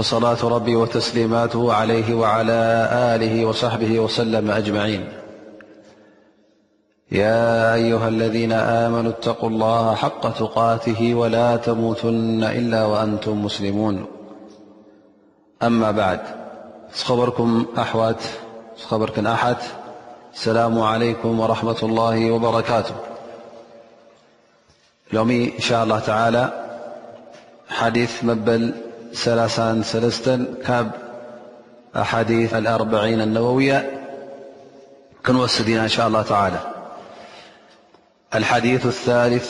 [0.00, 5.08] صلاة ربي وتسليماته عليه وعلى آله وصحبه وسلم أجمعين
[7.12, 14.04] يا أيها الذين آمنوا اتقوا الله حق تقاته ولا تموتن إلا وأنتم مسلمون
[15.62, 16.20] أما بعد
[17.04, 19.62] خرمأخرك أحت
[20.34, 22.94] السلام عليكم ورحمة الله وبركاته
[25.12, 26.64] لوم إن شاء الله تعالى
[27.68, 28.74] حديث مبل
[29.26, 30.58] لل
[31.96, 34.04] أحاديث الأربعين النووية
[35.28, 36.52] نسدنا إن شاء الله
[38.34, 39.46] الىلديثثالث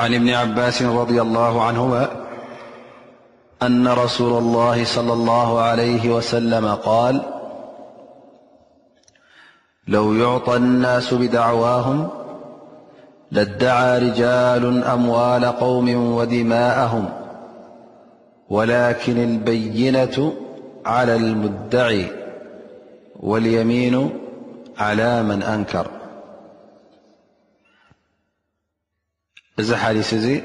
[0.00, 2.08] عن بن عباس رضي الله عنهما
[3.62, 7.22] أن رسول الله صلى الله عليه وسلم قال
[9.88, 12.08] لو يعطى الناس بدعواهم
[13.32, 17.12] لدعى رجال أموال قوم ودماءهم
[18.48, 20.36] ولكن البينة
[20.86, 22.06] على المدعي
[23.20, 24.10] واليمين
[24.78, 25.90] على من أنكر
[29.60, 30.42] ذحلسي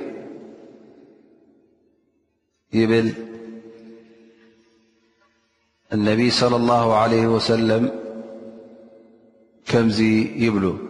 [2.73, 3.13] يبل
[5.93, 7.91] النبي صلى الله عليه وسلم
[9.67, 10.84] كمزي يبلو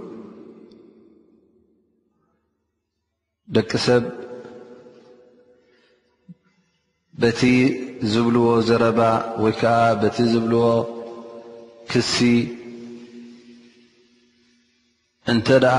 [3.54, 4.04] ደቂ ሰብ
[7.22, 7.40] በቲ
[8.12, 9.00] ዝብልዎ ዘረባ
[9.44, 10.64] ወይከዓ በቲ ዝብልዎ
[11.92, 12.16] ክሲ
[15.34, 15.78] እንተ ደኣ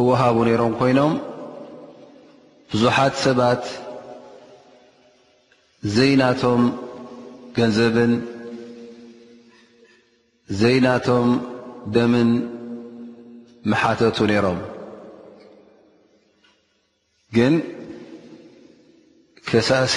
[0.00, 1.14] እወሃቡ ነይሮም ኮይኖም
[2.72, 3.64] ብዙሓት ሰባት
[5.96, 6.62] ዘይናቶም
[7.56, 8.12] ገንዘብን
[10.60, 11.28] ዘይናቶም
[11.96, 12.30] ደምን
[13.72, 14.58] መሓተቱ ነይሮም
[17.36, 17.54] ግን
[19.48, 19.96] ከሳእሲ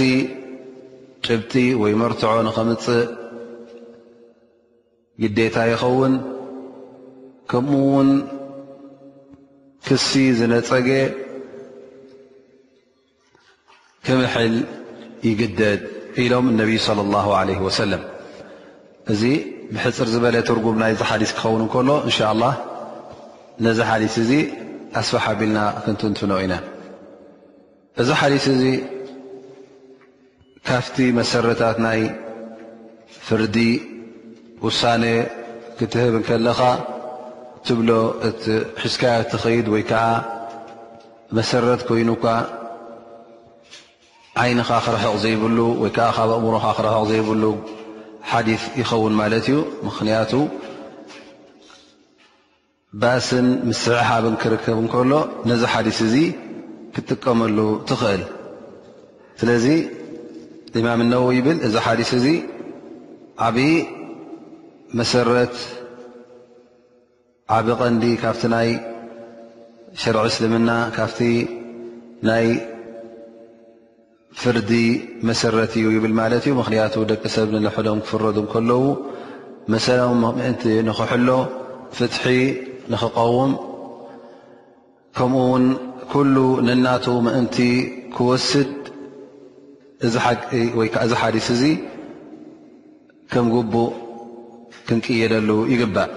[1.25, 3.01] ጭብጢ ወይ መርትዖ ንኸምፅእ
[5.21, 6.13] ግዴታ ይኸውን
[7.51, 8.09] ከምኡ ውን
[9.87, 10.07] ክሲ
[10.39, 10.89] ዝነፀገ
[14.05, 14.53] ክምሐል
[15.29, 15.81] ይግደድ
[16.23, 18.03] ኢሎም እነቢይ صለ ላه ለ ወሰለም
[19.13, 19.21] እዚ
[19.73, 22.45] ብሕፅር ዝበለ ትርጉም ናይዚ ሓሊት ክኸውን እከሎ እንሻ ላ
[23.65, 24.31] ነዚ ሓሊት እዚ
[24.99, 26.53] ኣስፈሓ ቢልና ክንትንትኖ ኢና
[27.99, 28.63] እዚ ሓዲስ እዚ
[30.67, 32.01] ካፍቲ መሰረታት ናይ
[33.27, 33.55] ፍርዲ
[34.65, 35.03] ውሳነ
[35.77, 36.59] ክትህብን ከለኻ
[37.67, 37.89] ትብሎ
[38.27, 38.43] እቲ
[38.83, 40.03] ሕዝካያ ትኸይድ ወይ ከዓ
[41.37, 42.23] መሰረት ኮይኑኳ
[44.43, 47.43] ዓይንኻ ክረሕቕ ዘይብሉ ወይ ከዓ ካብ ኣእምሮካ ክረሕቕ ዘይብሉ
[48.31, 50.31] ሓዲስ ይኸውን ማለት እዩ ምኽንያቱ
[53.01, 55.11] ባስን ምስስዕሓብን ክርከብንከሎ
[55.51, 56.15] ነዚ ሓዲስ እዚ
[56.95, 57.57] ክጥቀመሉ
[57.89, 58.23] ትኽእል
[59.41, 59.65] ስለዚ
[60.85, 62.25] ማም ነዋው ይብል እዚ ሓዲስ እዚ
[63.47, 63.69] ዓብዪ
[64.99, 65.55] መሰረት
[67.55, 68.69] ዓብ ቐንዲ ካብቲ ናይ
[70.01, 71.19] ሽርዒ እስልምና ካብቲ
[72.29, 72.47] ናይ
[74.41, 74.71] ፍርዲ
[75.29, 78.81] መሰረት እዩ ይብል ማለት እዩ ምክንያቱ ደቂ ሰብ ንልሕዶም ክፍረዱ ከለዉ
[79.73, 81.29] መሰዊ ምእንቲ ንክሕሎ
[81.97, 82.23] ፍትሒ
[82.91, 83.51] ንክቀውም
[85.17, 85.65] ከምኡ ውን
[86.09, 86.35] ኩሉ
[86.67, 87.55] ነናቱ ምእንቲ
[88.15, 88.71] ክወስድ
[90.79, 91.63] ወይዓ እዚ ሓዲስ እዚ
[93.31, 93.91] ከም ግቡእ
[94.87, 96.11] ክንቅየደሉ ይግባእ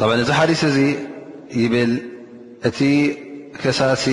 [0.00, 0.78] ጣብ እዚ ሓዲስ እዚ
[1.60, 1.92] ይብል
[2.68, 2.78] እቲ
[3.62, 4.04] ከሳሲ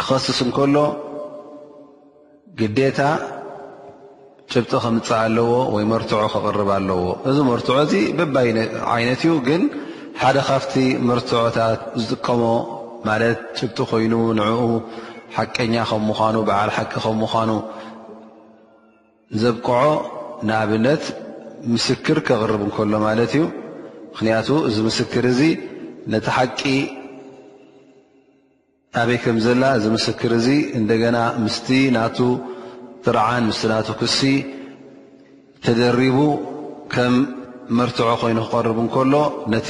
[0.00, 0.76] ክኸስስ እንከሎ
[2.58, 2.98] ግዴታ
[4.52, 8.34] ጭብጢ ክምፅእ ኣለዎ ወይ መርትዖ ክቕርብ ኣለዎ እዚ መርትዖ እዚ በባ
[8.94, 9.62] ዓይነት እዩ ግን
[10.20, 10.72] ሓደ ካብቲ
[11.08, 12.42] መርትዖታት ዝጥቀሞ
[13.08, 14.62] ማለት ጭብጢ ኮይኑ ንዕኡ
[15.36, 17.50] ሓቀኛ ከም ምዃኑ በዓል ሓቂ ከም ምዃኑ
[19.42, 19.82] ዘብቅዖ
[20.48, 21.04] ንኣብነት
[21.74, 23.44] ምስክር ከቕርብ እንከሎ ማለት እዩ
[24.12, 25.40] ምክንያቱ እዚ ምስክር እዚ
[26.14, 26.60] ነቲ ሓቂ
[29.02, 30.48] ኣበይ ከም ዘላ እዚ ምስክር እዚ
[30.80, 32.18] እንደገና ምስቲ ናቱ
[33.04, 34.18] ጥርዓን ምስ ናቱ ክሲ
[35.64, 36.18] ተደሪቡ
[37.78, 39.14] መርትዖ ኮይኑ ክቐርቡ እንከሎ
[39.54, 39.68] ነቲ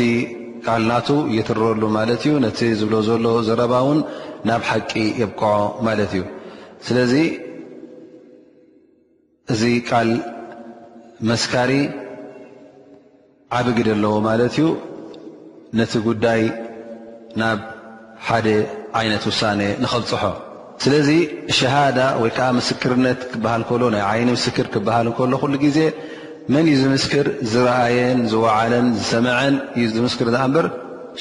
[0.67, 3.99] ቃል ናቱ የትበሉ ማለት እዩ ነቲ ዝብሎ ዘሎ ዘረባ እውን
[4.49, 5.55] ናብ ሓቂ የብቅዖ
[5.87, 6.23] ማለት እዩ
[6.87, 7.15] ስለዚ
[9.53, 10.11] እዚ ቃል
[11.31, 11.73] መስካሪ
[13.59, 14.69] ዓብግድ ኣለዎ ማለት እዩ
[15.81, 16.43] ነቲ ጉዳይ
[17.43, 17.59] ናብ
[18.29, 18.47] ሓደ
[19.01, 20.25] ዓይነት ውሳነ ንኽብፅሖ
[20.85, 21.09] ስለዚ
[21.59, 25.79] ሸሃዳ ወይ ከዓ ምስክርነት ክበሃል ከሎ ናይ ዓይኒ ምስክር ክበሃል እከሎ ኩሉ ግዜ
[26.53, 30.67] መን እዩ ዝምስክር ዝረኣየን ዝወዓለን ዝሰምዐን እዩ ዝምስክር እዚኣ ምበር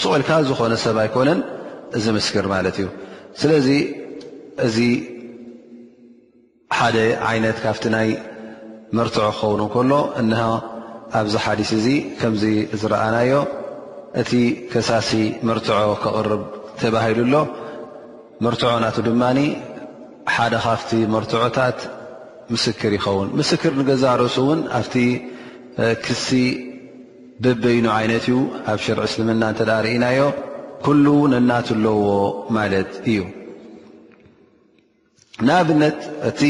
[0.02, 1.40] ስቆልካ ዝኾነ ሰብ ኣይኮነን
[2.06, 2.88] ዝምስክር ማለት እዩ
[3.42, 3.68] ስለዚ
[4.68, 4.78] እዚ
[6.78, 6.98] ሓደ
[7.32, 8.10] ዓይነት ካብቲ ናይ
[8.98, 9.92] መርትዖ ክኸውን እንከሎ
[10.22, 10.34] እና
[11.20, 11.88] ኣብዚ ሓዲስ እዚ
[12.20, 12.44] ከምዚ
[12.82, 13.34] ዝረኣናዮ
[14.22, 14.32] እቲ
[14.72, 15.12] ከሳሲ
[15.50, 16.44] መርትዖ ክቕርብ
[16.82, 17.36] ተባሂሉኣሎ
[18.46, 19.40] መርትዖ ናቱ ድማኒ
[20.36, 21.78] ሓደ ካፍቲ መርትዖታት
[22.56, 24.96] ምስክር ንገዛ ርእሱ ውን ኣብቲ
[26.06, 26.30] ክሲ
[27.44, 28.34] በበይኑ ዓይነት እዩ
[28.72, 30.20] ኣብ ሸር እስልምና እተዳርእናዮ
[30.86, 32.00] ኩሉ ነናት ኣለዎ
[32.58, 33.20] ማለት እዩ
[35.50, 36.00] ንኣብነት
[36.30, 36.42] እቲ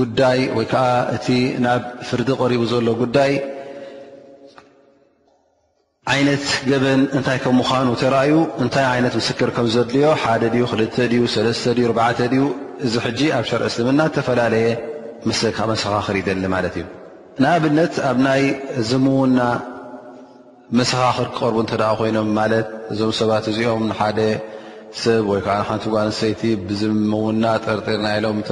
[0.00, 0.86] ጉዳይ ወይ ከዓ
[1.16, 1.26] እቲ
[1.64, 3.32] ናብ ፍርዲ ቀሪቡ ዘሎ ጉዳይ
[6.14, 10.78] ዓይነት ገበን እንታይ ከም ምዃኑ ተራእዩ እንታይ ይነት ምስክር ከም ዘድልዮ ሓደ ዩ ክ ዩ
[10.80, 10.96] ለተ
[11.80, 12.46] ዩ ርተ ዩ
[12.86, 14.68] እዚ ሕጂ ኣብ ሸር እስልምና ተፈላለየ
[15.24, 16.84] ካ መሰኻኽር ይዘሊ ማለት እዩ
[17.42, 18.42] ንኣብነት ኣብ ናይ
[18.88, 19.40] ዝምውና
[20.78, 24.18] መሰኻኽር ክቐርቡ እተ ኮይኖም ማለት እዞም ሰባት እዚኦም ንሓደ
[25.02, 28.48] ሰብ ወይከዓ ንሓንቲ ጓንሰይቲ ብዝምውና ጥርጢርና ኢሎም እተ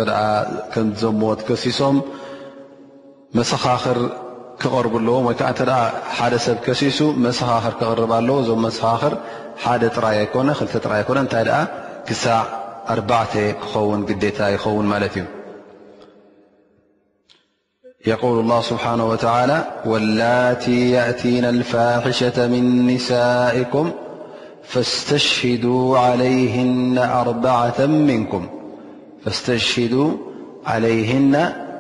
[0.75, 1.97] ከምዘሞት ከሲሶም
[3.39, 3.99] መሰኻኽር
[4.63, 5.79] ክቐርቡ ኣለዎም ወይ ከዓ ተ
[6.19, 9.15] ሓደ ሰብ ከሲሱ መሰኻኽር ክቕርብ ኣለዎ እዞም መሰኻኽር
[9.65, 11.47] ሓደ ጥራይ ኣይኮነ ክ ጥራይ ኣኮነ እንታይ
[12.11, 12.41] ክሳዕ
[12.95, 13.33] ኣዕተ
[13.63, 15.27] ክኸውን ግዴታ ይኸውን ማለት እዩ
[18.07, 23.93] يقول الله سبحانه وتعالى والتي يأتينا الفاحشة من نسائكم
[24.65, 26.99] فاستشهدوا عليهن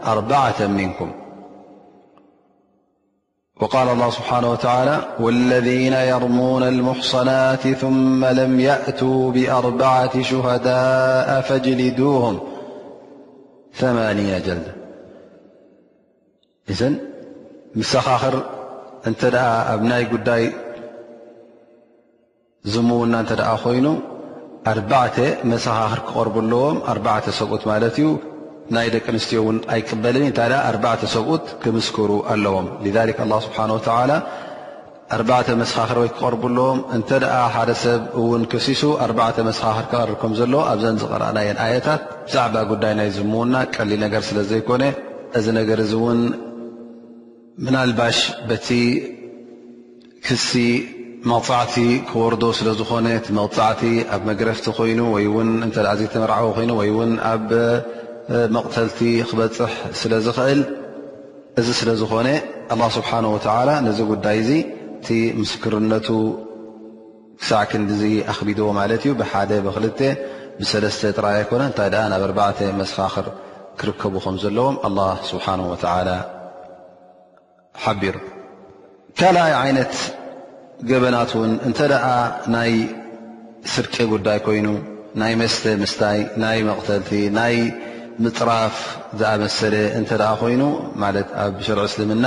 [0.05, 1.11] أربعة منكم
[3.61, 12.39] وقال الله سبحانه وتعالى والذين يرمون المحصنات ثم لم يأتوا بأربعة شهداء فاجلدوهم
[13.75, 14.78] ثمانين جلدة
[16.73, 16.81] እዘ
[17.81, 18.37] መሰኻኽር
[19.09, 20.43] እንተ ኣ ኣብ ናይ ጉዳይ
[22.73, 23.33] ዝምውና እንተ
[23.63, 23.87] ኮይኑ
[24.73, 25.17] ኣርባዕተ
[25.53, 28.09] መሰኻኽር ክቐርቡኣለዎም ኣርዕተ ሰብኡት ማለት እዩ
[28.77, 32.67] ናይ ደቂ ኣንስትዮ ውን ኣይቅበል እንታይ ኣርባዕተ ሰብኡት ክምስክሩ ኣለዎም
[33.47, 34.11] ስብሓን ተላ
[35.17, 37.11] ኣዕተ መሰኻኽር ወይ ክቐርቡኣለዎም እተ
[37.55, 43.55] ሓደ ሰብ ውን ከሲሱ ኣዕተ መሰኻኽር ክቐርብከም ዘለዎ ኣብዘን ዝቐረኣናየን ኣያታት ብዛዕባ ጉዳይ ናይ ዝምውና
[43.77, 44.83] ቀሊል ነገር ስለ ዘይኮነ
[45.41, 46.21] እዚ ነገር እ ውን
[47.67, 48.19] ምናልባሽ
[48.49, 48.69] በቲ
[50.27, 50.51] ክሲ
[51.31, 51.75] መቕፃዕቲ
[52.09, 53.83] ክወርዶ ስለዝኾነ እቲ መቕፃዕቲ
[54.15, 57.49] ኣብ መግረፍቲ ኮይኑ ወይ ውን እተ ዘተመርዓዊ ኮይኑ ወይውን ኣብ
[58.57, 58.99] መቕተልቲ
[59.31, 60.61] ክበፅሕ ስለ ዝኽእል
[61.61, 62.29] እዚ ስለዝኾነ
[62.99, 63.33] ስብሓንه
[63.69, 64.51] ላ ነዚ ጉዳይ እዚ
[65.01, 65.09] እቲ
[65.41, 66.09] ምስክርነቱ
[67.41, 69.87] ክሳዕ ክ ንዲዙ ኣኽቢድዎ ማለት እዩ ብሓደ ብክል
[70.61, 73.27] ብሰለስተ ጥራይ ኣይኮነ እንታይ ናብ 4ተ መስፋኽር
[73.83, 75.61] ክርከቡ ከም ዘለዎም ه ስብሓን
[76.09, 76.11] ላ
[77.85, 78.17] ሓቢሩ
[79.21, 79.93] ካልኣይ ዓይነት
[80.91, 82.05] ገበናት እውን እንተ ደኣ
[82.55, 82.73] ናይ
[83.73, 84.67] ስርቂ ጉዳይ ኮይኑ
[85.21, 87.57] ናይ መስተ ምስታይ ናይ መቕተልቲ ናይ
[88.25, 88.77] ምፅራፍ
[89.21, 90.63] ዝኣመሰለ እንተኣ ኮይኑ
[91.03, 92.27] ማለት ኣብ ሽር እስልምና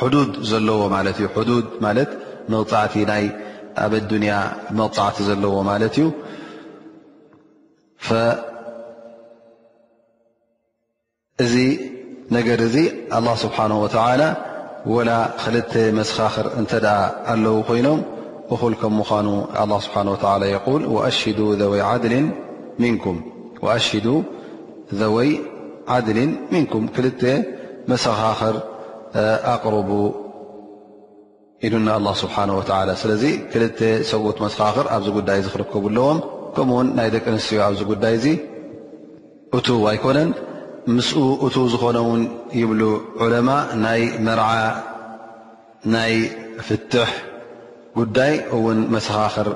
[0.00, 2.10] ሕዱድ ዘለዎ ማለት እዩ ድ ማለት
[2.52, 3.24] መብፃዕቲ ናይ
[3.84, 4.34] ኣበ ዱንያ
[4.80, 6.06] መብፃዕቲ ዘለዎ ማለት እዩ
[11.44, 11.54] እዚ
[12.36, 12.76] ነገር እዚ
[13.16, 14.20] ኣه ስብሓነه ተላ
[14.94, 15.56] وላ ክል
[15.98, 16.72] መسኻኽር እተ
[17.32, 18.00] ኣለው ኮይኖም
[18.66, 19.26] እل ከም مዃኑ
[19.62, 21.36] الله ስبሓه و يل وأشه
[25.02, 25.30] ذወይ
[25.94, 26.18] ዓድል
[26.54, 27.06] منكም ክል
[27.90, 28.54] መሰኻኽር
[29.54, 29.90] ኣقرب
[31.66, 32.62] ኢሉና الله سبሓنه و
[33.02, 33.62] ስለዚ ክል
[34.10, 36.18] ሰውት መسኻኽር ኣብዚ ጉዳይ ክርከቡ ለዎም
[36.56, 38.26] ከምኡውን ናይ ደቂ ኣንስትዮ ኣብዚ ጉዳይ ዚ
[39.56, 40.28] እቱይكነን
[40.96, 42.20] ምስኡ እቱ ዝኾነውን
[42.60, 42.80] ይብሉ
[43.24, 43.48] ዑለማ
[43.84, 44.48] ናይ መርዓ
[45.94, 46.14] ናይ
[46.66, 47.10] ፍትሕ
[47.98, 49.48] ጉዳይ እውን መሰኻኽር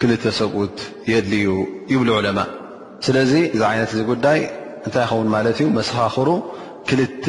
[0.00, 0.76] ክልተ ሰብኡት
[1.12, 1.50] የድል እዩ
[1.92, 2.38] ይብሉ ዑለማ
[3.06, 4.40] ስለዚ እዚ ዓይነት እዚ ጉዳይ
[4.84, 6.28] እንታይ ይኸውን ማለት እዩ መሰኻኽሩ
[6.90, 7.26] ክልተ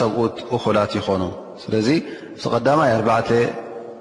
[0.00, 1.22] ሰብኡት እኩላት ይኾኑ
[1.62, 1.88] ስለዚ
[2.42, 3.30] ዚ ቀዳማይ ኣርባዕተ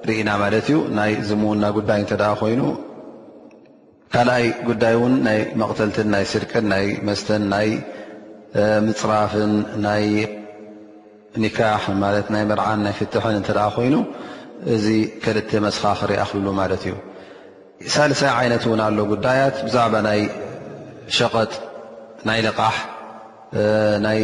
[0.09, 2.61] ርኢና ማለት እዩ ናይ ዝሙዉና ጉዳይ እንተ ደ ኮይኑ
[4.13, 7.69] ካልኣይ ጉዳይ እውን ናይ መቕተልትን ናይ ስድቅን ናይ መስተን ናይ
[8.85, 9.51] ምፅራፍን
[9.85, 10.05] ናይ
[11.43, 13.95] ኒካሕ ማ ናይ መርዓን ናይ ፍትሕን እተ ደ ኮይኑ
[14.75, 14.85] እዚ
[15.23, 16.95] ክልተ መስኻ ክሪያ ክልሉ ማለት እዩ
[17.95, 20.21] ሳለሳይ ዓይነት እውን ኣሎ ጉዳያት ብዛዕባ ናይ
[21.17, 21.51] ሸቐጥ
[22.29, 22.77] ናይ ልቓሕ
[24.05, 24.19] ናይ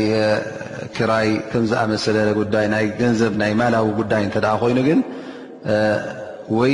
[0.96, 2.18] ክራይ ከምዝኣመሰለ
[2.56, 5.00] ዳይ ናይ ገንዘብ ናይ ማላዊ ጉዳይ እተ ኮይኑ ግን
[6.60, 6.74] ወይ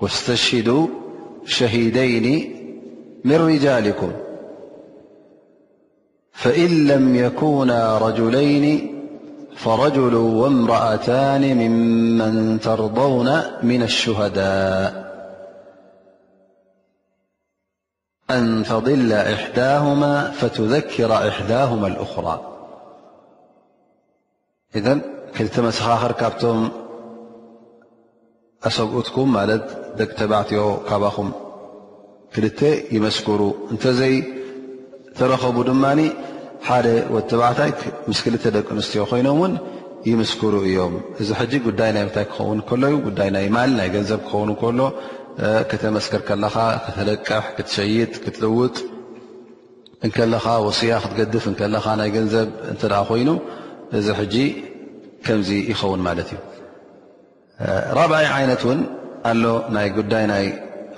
[0.00, 0.88] واستشهدوا
[1.44, 2.26] شهيدين
[3.24, 4.12] من رجالكم
[6.32, 8.92] فإن لم يكونا رجلين
[9.56, 15.06] فرجل وامرأتان ممن ترضون من الشهداء
[18.30, 22.52] أن تضل إحداهما فتذكر إحداهما الأخرى
[24.76, 25.00] إذن
[25.34, 26.68] كتمسخ آخر كبتم
[28.66, 31.28] أستكم ملد ደቂ ተባዕትዮ ካባኹም
[32.34, 32.60] ክልተ
[32.96, 33.40] ይመስክሩ
[33.72, 34.14] እንተዘይ
[35.18, 35.84] ተረከቡ ድማ
[36.68, 37.70] ሓደ ወ ተባዕታይ
[38.10, 39.52] ምስ ክልተ ደቂ ኣንስትዮ ኮይኖም ውን
[40.10, 44.20] ይመስክሩ እዮም እዚ ጂ ጉዳይ ናይ ታይ ክኸውን ከሎ ዩ ጉዳይ ናይ ማል ናይ ገንዘብ
[44.26, 44.80] ክኸውን ከሎ
[45.70, 48.76] ከተመስከር ከለኻ ክትለቅሕ ክትሸይጥ ክትልውጥ
[50.06, 53.30] እከለኻ ወስያ ክትገድፍ እከኻ ናይ ገንዘብ እተ ኮይኑ
[53.98, 54.36] እዚ ሕጂ
[55.26, 56.42] ከምዚ ይኸውን ማለት እዩ
[57.98, 58.06] ራ
[58.44, 58.62] ይነት
[59.26, 60.46] ኣሎ ናይ ጉዳይ ናይ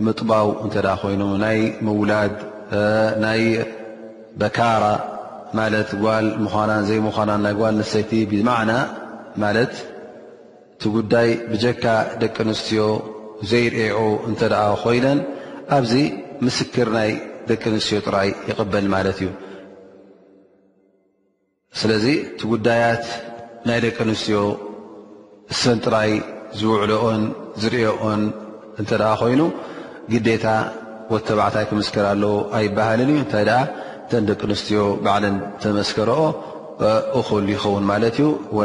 [0.06, 2.34] ምጥባው እንተ ኣ ኮይኑ ናይ ምውላድ
[3.24, 3.42] ናይ
[4.40, 4.84] በካራ
[5.58, 8.72] ማለት ጓል ምዃናን ዘይ ምዃናን ናይ ጓል ነሰይቲ ብማዕና
[9.42, 9.74] ማለት
[10.74, 11.84] እቲ ጉዳይ ብጀካ
[12.22, 12.84] ደቂ ኣንስትዮ
[13.50, 14.54] ዘይርእዑ እንተኣ
[14.84, 15.18] ኮይነን
[15.76, 15.92] ኣብዚ
[16.46, 17.10] ምስክር ናይ
[17.50, 19.28] ደቂ ኣንስትዮ ጥራይ ይቕበል ማለት እዩ
[21.82, 23.04] ስለዚ እቲ ጉዳያት
[23.70, 24.40] ናይ ደቂ ኣንስትዮ
[25.60, 26.12] ሰን ጥራይ
[26.58, 27.02] ዝውዕኦ
[27.62, 27.82] ዝኦ
[28.82, 28.84] እ
[29.22, 29.40] ኮይኑ
[30.12, 30.44] ግታ
[31.28, 32.06] ተባዕታ ክመكር
[32.58, 33.44] ኣይበሃል እታይ
[34.28, 35.24] ደቂ ንስትዮ ባል
[35.62, 36.20] ተመስكረኦ
[37.46, 37.94] ል يኸውን ማ
[38.56, 38.60] و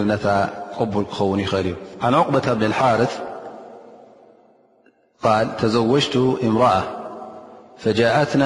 [0.76, 3.12] ቅبل ክኸውን ይእል እዩ عن عقبة ن الሓርث
[5.60, 6.14] ተዘوجت
[6.48, 6.72] እምرأ
[7.82, 8.42] فجاءትن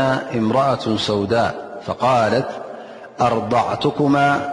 [0.48, 1.48] ምرأة ሰውدء
[3.20, 4.50] أرضعتكما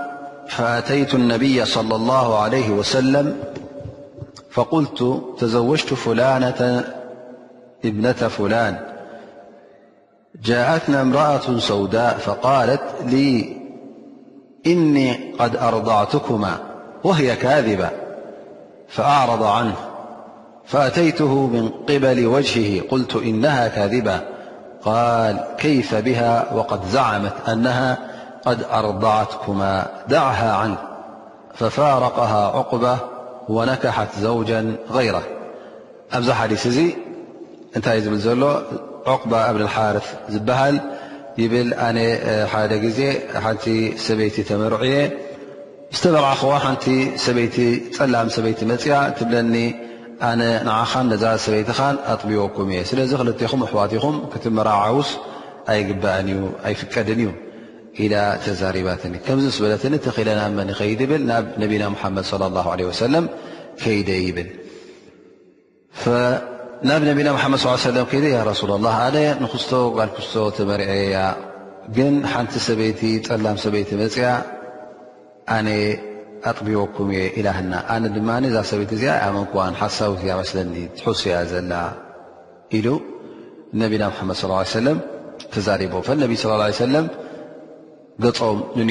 [0.50, 3.38] فأتيت النبي- صلى الله عليه وسلم
[4.51, 6.84] فقلت تزوجت فلانة
[7.86, 8.77] ابنة فلان
[10.41, 13.57] جاءتنا امرأة سوداء فقالت لي
[14.67, 16.57] إني قد أرضعتكما
[17.03, 17.89] وهي كاذبا
[18.88, 19.75] فأعرض عنه
[20.65, 24.22] فأتيته من قبل وجهه قلت إنها كاذبا
[24.84, 27.98] قال كيف بها وقد زعمت أنها
[28.47, 29.45] ق أርضعትኩ
[30.13, 30.71] ዳعه عን
[31.59, 32.83] فፋاረقه عقب
[33.55, 34.59] وነكሓት ዘوجا
[34.97, 35.15] غيራ
[36.17, 36.77] ኣብዚ ሓዲث እዚ
[37.75, 38.43] እንታይ ዝብል ዘሎ
[39.13, 40.75] عق እብ الሓርث ዝበሃል
[41.41, 41.97] ይብል ኣነ
[42.51, 42.99] ሓደ ግዜ
[43.45, 43.65] ሓቲ
[44.05, 44.97] ሰበይቲ ተመርዑ የ
[45.95, 46.85] ዝተመርዓ ኸ ሓቲ
[47.25, 47.57] ሰበይቲ
[47.97, 49.55] ፀላም ሰበይቲ መፅያ ትብለኒ
[50.29, 50.41] ኣነ
[50.91, 51.69] ኻ ነዛ ሰበይቲ
[52.13, 55.09] ኣطቢወኩም እየ ስለዚ ክኹ ኣحዋትኹም ክትመዓውስ
[55.73, 55.87] ኣግ
[56.67, 57.29] ኣይፍቀድን እዩ
[57.97, 59.03] ተዛባት
[59.43, 59.81] ዚ በለት
[60.17, 61.83] ተለና ይድ ብል ናብ ነና
[62.15, 63.21] መድ ى
[63.81, 64.49] ከይደ ይብል
[66.89, 67.31] ናብ ነና
[67.95, 68.01] ድ
[68.33, 69.07] ይ ሱ ላ ኣ
[69.43, 71.15] ንክስቶ ጓል ክስቶ ተመሪአያ
[71.95, 74.27] ግን ሓንቲ ሰበይቲ ፀላም ሰበይቲ መፅያ
[75.57, 75.67] ኣነ
[76.51, 77.49] ኣቢቦኩም የ ኢና
[77.95, 78.17] ኣነ ድ
[78.51, 79.37] እዛ ሰበይቲ እኣ ኣመ
[79.81, 80.75] ሓሳት እ ለኒ
[81.19, 81.73] ስ ያ ዘላ
[82.77, 82.81] ኢ
[83.79, 84.95] ነና ድ صى
[85.53, 86.09] ተዛቦ ه
[88.24, 88.84] ሮም እ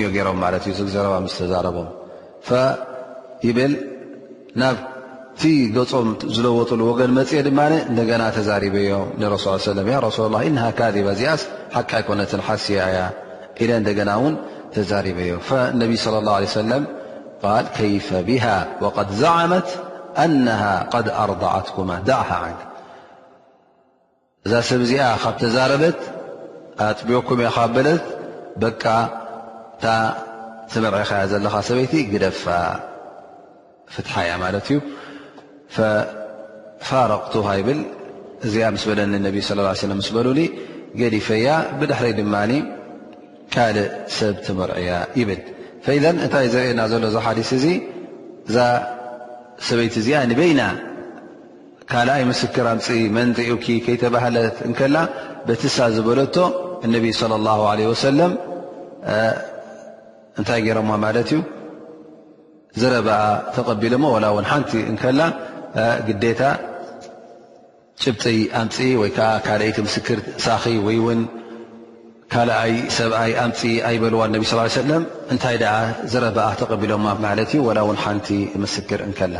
[0.80, 1.14] ግዘረባ
[1.52, 1.88] ዛረቦም
[3.56, 3.68] ብ
[4.62, 5.42] ናብቲ
[5.76, 7.60] ገጾም ዝለወጡሉ ወገን መፅ ድማ
[8.08, 8.90] ደና ተዛሪበዮ
[9.44, 10.26] ሱ ሱ
[10.78, 10.82] ካ
[11.20, 11.42] ዚኣስ
[11.76, 13.00] ሓቂ ይኮነት ሓስያ ያ
[13.84, 14.34] ذ እና ን
[14.76, 15.32] ተዛሪበዮ
[15.78, 16.34] ነ صى اله
[17.54, 18.44] عه ይፈ ብሃ
[18.96, 19.68] ق ዛعመት
[20.32, 20.44] ن
[21.06, 21.76] ድ أርضዓትኩ
[22.10, 22.28] ዳዕ
[24.46, 25.98] እዛ ሰብ ዚኣ ካብ ተዛረበት
[26.86, 27.38] ኣጥቢኩም
[27.74, 27.88] በለ
[28.62, 28.84] በቃ
[29.76, 29.86] እታ
[30.72, 32.44] ትምርዒ ኻያ ዘለካ ሰበይቲ ግደፋ
[33.94, 34.76] ፍትሓእያ ማለት እዩ
[36.88, 37.80] ፋረቅቱሃ ይብል
[38.46, 39.70] እዚኣ ምስ በለኒ ነቢ ስለ ላ
[40.00, 40.40] ምስ በሉኒ
[41.00, 41.46] ገዲፈያ
[41.78, 42.52] ብድሕሪ ድማኒ
[43.54, 45.42] ካልእ ሰብ ትምርዒያ ይብል
[45.96, 47.66] ኢዘ እንታይ ዘርእየና ዘሎ እዚ ሓዲስ እዚ
[48.48, 48.58] እዛ
[49.68, 50.60] ሰበይቲ እዚኣ ንበይና
[51.90, 54.96] ካልኣይ ምስክር ምፂ መንዚኡኪ ከይተባሃለት እንከላ
[55.48, 56.36] በቲሳ ዝበለቶ
[56.86, 57.38] እነቢ صለ
[58.04, 58.32] ሰለም
[60.38, 61.40] እንታይ ገሮማ ማለት እዩ
[62.80, 63.20] ዘረበኣ
[63.54, 64.72] ተቐቢል ሞ ላ ውን ሓንቲ
[65.02, 65.20] ከላ
[66.08, 66.40] ግታ
[68.02, 71.20] ጭብፅይ ኣምፅ ወይ ከዓ ካልአይቲ ምስክር ሳኺ ወይን
[72.32, 74.90] ካልኣይ ሰብኣይ ኣምፂ ኣይበልዋ ነቢ ስ ሰለ
[75.32, 75.56] እንታይ
[76.12, 78.28] ዘረኣ ተቀቢሎማ ማለት እ ውን ሓንቲ
[78.62, 79.36] ምስክር እከላ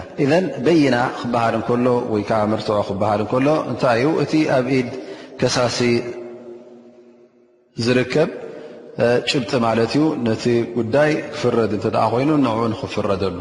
[0.67, 4.91] በይና ክበሃል እከሎ ወይዓ ርትዖ ክበሃል እከሎ እንታይ ዩ እቲ ኣብ ኢድ
[5.43, 5.81] ከሳሲ
[7.85, 8.31] ዝርከብ
[9.29, 10.45] ጭብጢ ማለት እዩ ነቲ
[10.77, 13.39] ጉዳይ ክፍረድ እንተ ኮይኑ ንኡ ንክፍረደሉ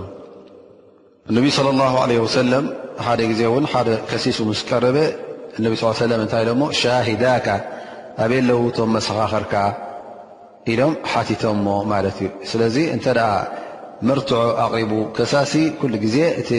[1.30, 2.66] እነቢ صለ ላه ለ ሰለም
[3.06, 4.98] ሓደ ግዜ እን ሓደ ከሲሱ ምስ ቀረበ
[5.58, 5.66] እነ
[5.98, 7.48] ስ ለም እንታይ ኢሎሞ ሻሂዳካ
[8.24, 9.54] ኣበየለውቶም መሰኻከርካ
[10.72, 13.08] ኢሎም ሓቲቶ ሞ ማለት እዩ ስለዚ እንተ
[14.08, 16.52] መርትዖ ኣቕሪቡ ከሳሲ ኩሉ ግዜ እቲ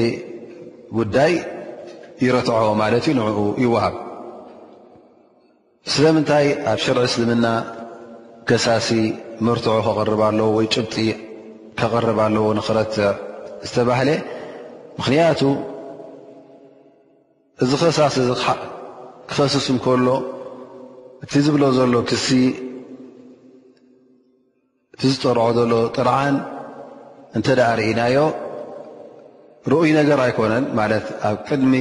[0.99, 1.33] ጉዳይ
[2.25, 3.95] ይረትዖ ማለት እዩ ንኡ ይውሃብ
[5.93, 7.47] ስለምንታይ ኣብ ሽርዒ እስልምና
[8.49, 8.87] ከሳሲ
[9.47, 10.95] ምርትዖ ከቕርባለ ወይ ጭብጢ
[11.79, 13.07] ከቕርባኣለዎ ንኽረትዕ
[13.67, 14.11] ዝተባህለ
[14.99, 15.41] ምኽንያቱ
[17.65, 20.09] እዚ ከሳሲ እክፈስስ እንከሎ
[21.27, 22.29] እቲ ዝብሎ ዘሎ ክሲ
[24.95, 26.37] እቲ ዝጠርዖ ዘሎ ጥርዓን
[27.37, 28.19] እንተ ዳ ርእናዮ
[29.73, 31.73] ርእይ ነገር ኣይኮነን ማለት ኣብ ቅድሚ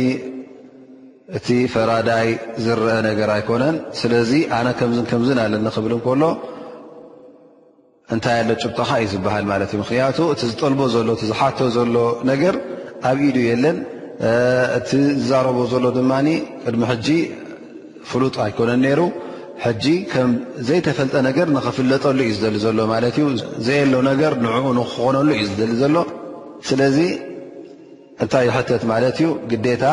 [1.37, 2.29] እቲ ፈራዳይ
[2.63, 6.23] ዝረአ ነገር ኣይኮነን ስለዚ ኣነ ከም ከምዝን ኣለኒክብል እንከሎ
[8.13, 11.93] እንታይ ኣሎ ጭብጣካ እዩ ዝበሃል ማለት እዩ ምክንያቱ እቲ ዝጠልቦ ዘሎ እ ዝሓተ ዘሎ
[12.31, 12.55] ነገር
[13.11, 13.77] ኣብ ኢዱ የለን
[14.79, 14.89] እቲ
[15.21, 16.11] ዝዛረቦ ዘሎ ድማ
[16.65, 17.07] ቅድሚ ሕጂ
[18.11, 19.01] ፍሉጥ ኣይኮነን ነይሩ
[19.65, 20.31] ሕጂ ከም
[20.67, 23.27] ዘይተፈልጠ ነገር ንክፍለጠሉ እዩ ዝደሊ ዘሎ ማለት እዩ
[23.67, 25.95] ዘየሎ ነገር ንዕኡ ንክኾነሉ እዩ ዝደሊ ዘሎ
[26.69, 26.97] ስለዚ
[28.23, 29.83] እንታይ ይሕተት ማለት እዩ ግዴታ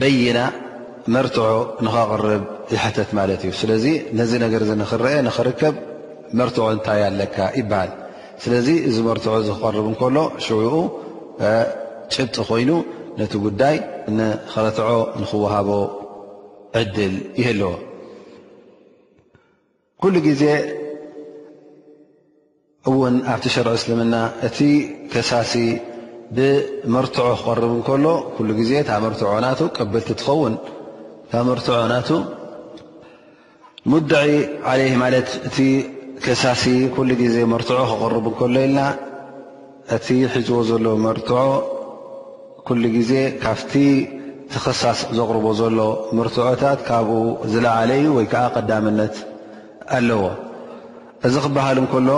[0.00, 0.40] በይና
[1.14, 1.46] መርትዖ
[1.84, 2.42] ንኸቕርብ
[2.74, 3.84] ይሓተት ማለት እዩ ስለዚ
[4.18, 5.74] ነዚ ነገር እ ንኽረአ ንኽርከብ
[6.38, 7.90] መርትዖ እንታይ ኣለካ ይበሃል
[8.42, 10.74] ስለዚ እዚ መርትዖ ዝክቐርብ እንከሎ ሽዕኡ
[12.14, 12.70] ጭብጢ ኮይኑ
[13.20, 13.76] ነቲ ጉዳይ
[14.18, 15.68] ንክረትዖ ንክወሃቦ
[16.80, 17.72] ዕድል ይህለዎ
[20.02, 20.44] ኩሉ ግዜ
[22.90, 24.14] እውን ኣብቲ ሸርዕ እስልምና
[24.46, 24.58] እቲ
[25.12, 25.52] ከሳሲ
[26.36, 30.54] ብመርትዖ ክቐርብ እንከሎ ኩሉ ግዜ ታ መርትዖ ናቱ ቅብልቲ ትኸውን
[31.30, 32.08] ካ መርትዖ ናቱ
[33.92, 34.12] ሙድዒ
[34.70, 35.56] ዓለ ማለት እቲ
[36.24, 36.64] ከሳሲ
[36.96, 38.80] ኩሉ ግዜ መርትዖ ክቐርብ እንከሎ ኢልና
[39.96, 41.34] እቲ ሒፅዎ ዘሎ መርትዖ
[42.66, 43.12] ኩሉ ግዜ
[43.44, 43.72] ካፍቲ
[44.54, 45.78] ተኽሳስ ዘቕርቦ ዘሎ
[46.18, 47.18] መርትዖታት ካብኡ
[47.52, 49.14] ዝለዓለ እዩ ወይ ከዓ ቐዳምነት
[49.96, 50.22] ኣለዎ
[51.26, 52.08] እዚ ክበሃል እንከሎ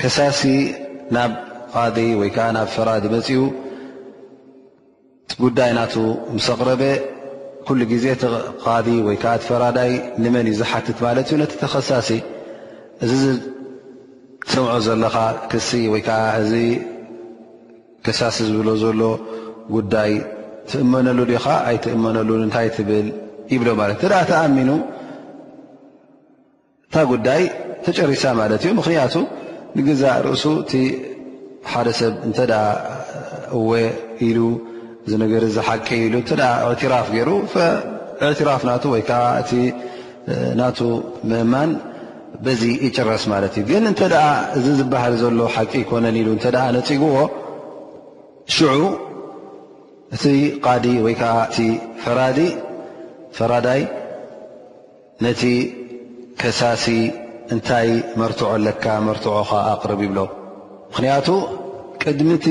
[0.00, 0.40] ከሳሲ
[1.14, 1.30] ናብ
[1.74, 3.38] ቓዲ ወይከዓ ናብ ፈራዲ መፅኡ
[5.44, 5.94] ጉዳይ ናቱ
[6.34, 6.82] ምስ ኣቕረበ
[7.66, 8.22] ኩሉ ግዜ እቲ
[8.64, 9.90] ቓዲ ወይከዓ እቲፈራዳይ
[10.24, 12.10] ንመን እዩ ዝሓትት ማለት እዩ ነቲ ተኸሳሲ
[13.06, 13.12] እዚ
[14.52, 15.16] ሰምዖ ዘለኻ
[15.50, 16.52] ክሲ ወይ ከዓ እዚ
[18.06, 19.00] ከሳሲ ዝብሎ ዘሎ
[19.76, 20.12] ጉዳይ
[20.70, 23.08] ትእመነሉ ዲኻ ኣይትእመነሉን እንታይ ትብል
[23.54, 24.70] ይብሎ ማለት እ ደኣ ተኣሚኑ
[26.86, 27.42] እታ ጉዳይ
[27.84, 29.14] ተጨሪሳ ማለት እዩ ምኽንያቱ
[29.78, 30.72] ንግዛ ርእሱ እቲ
[31.72, 32.40] ሓደ ሰብ እተ
[33.58, 33.70] እወ
[34.26, 34.38] ኢሉ
[35.24, 36.30] ነገር ዚ ሓቂ ኢሉ እተ
[36.68, 37.28] እዕትራፍ ገይሩ
[38.32, 39.22] እትራፍ ና ወይ ዓ
[39.58, 39.60] እ
[40.60, 40.78] ናቱ
[41.30, 41.70] ምእማን
[42.44, 44.00] በዚ ይጭረስ ማለት እዩ ግን እተ
[44.58, 47.16] እዚ ዝበሃል ዘሎ ሓቂ ይኮነን ኢሉ እተ ነፅጉዎ
[48.56, 48.80] ሽዑ
[50.16, 50.24] እቲ
[50.66, 51.22] ቃዲ ወይዓ
[51.64, 51.68] እ
[53.38, 53.80] ፈራዳይ
[55.24, 55.42] ነቲ
[56.40, 56.84] ከሳሲ
[57.54, 57.88] እንታይ
[58.20, 60.18] መርትዖ ኣለካ መርትዖካ ኣቅርብ ይብሎ
[60.90, 61.28] ምክንያቱ
[62.02, 62.50] ቅድሚ ቲ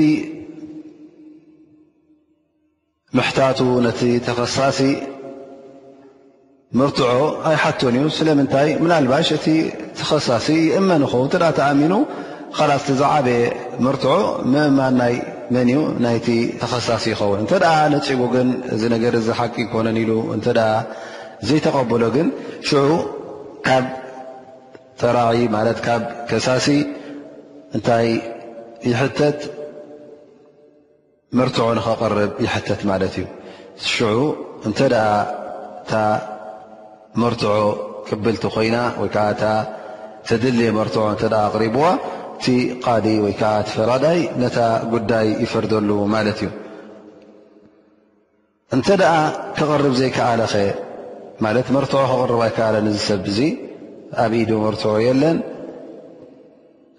[3.18, 4.80] ምሕታቱ ነቲ ተኸሳሲ
[6.80, 7.10] መርትዖ
[7.50, 9.46] ኣይሓቶን እዩ ስለምንታይ ምናልባሽ እቲ
[10.00, 11.94] ተኸሳሲ ይእመን ይኸውን ተ ተኣሚኑ
[12.56, 13.40] ካላስቲ ዝዓበየ
[13.84, 14.12] መርትዖ
[14.52, 15.14] ምእማን ናይ
[15.56, 16.28] መን እዩ ናይቲ
[16.64, 20.46] ተኸሳሲ ይኸውን እንተኣ ነፂዎ ግን እዚ ነገር እዚ ሓቂ ይኮነን ኢሉ እንተ
[21.48, 22.28] ዘይተቐበሎ ግን
[22.68, 23.66] ሽዑካ
[25.00, 26.66] ተራኢ ማለት ካብ ከሳሲ
[27.76, 28.08] እንታይ
[28.90, 29.40] ይሕተት
[31.38, 33.26] መርትዖ ንኸቐርብ ይሕተት ማለት እዩ
[33.82, 34.20] ዝሽዑ
[34.68, 35.04] እንተ ኣ
[35.82, 35.92] እታ
[37.22, 37.52] መርትዖ
[38.08, 39.44] ቅብልቲ ኮይና ወይ ከዓ እታ
[40.28, 41.84] ተድልየ መርትዖ እተ ኣቕሪብዋ
[42.36, 42.46] እቲ
[42.84, 44.58] ቃዲ ወይከዓ ቲ ፈራዳይ ነታ
[44.94, 46.50] ጉዳይ ይፈርደሉ ማለት እዩ
[48.76, 49.14] እንተ ደኣ
[49.58, 50.54] ከቐርብ ዘይከዓለኸ
[51.44, 53.40] ማለት መርትዖ ከቅርብ ኣይከዓለ ንሰብ ዙ
[54.24, 55.38] ኣብ ኢዱ መርትዑ የለን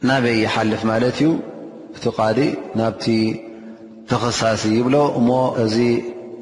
[0.10, 1.30] ናበይ ይሓልፍ ማለት እዩ
[1.98, 2.40] እቲ ቃዲ
[2.80, 3.06] ናብቲ
[4.12, 5.30] ተኸሳሲ ይብሎ እሞ
[5.64, 5.78] እዚ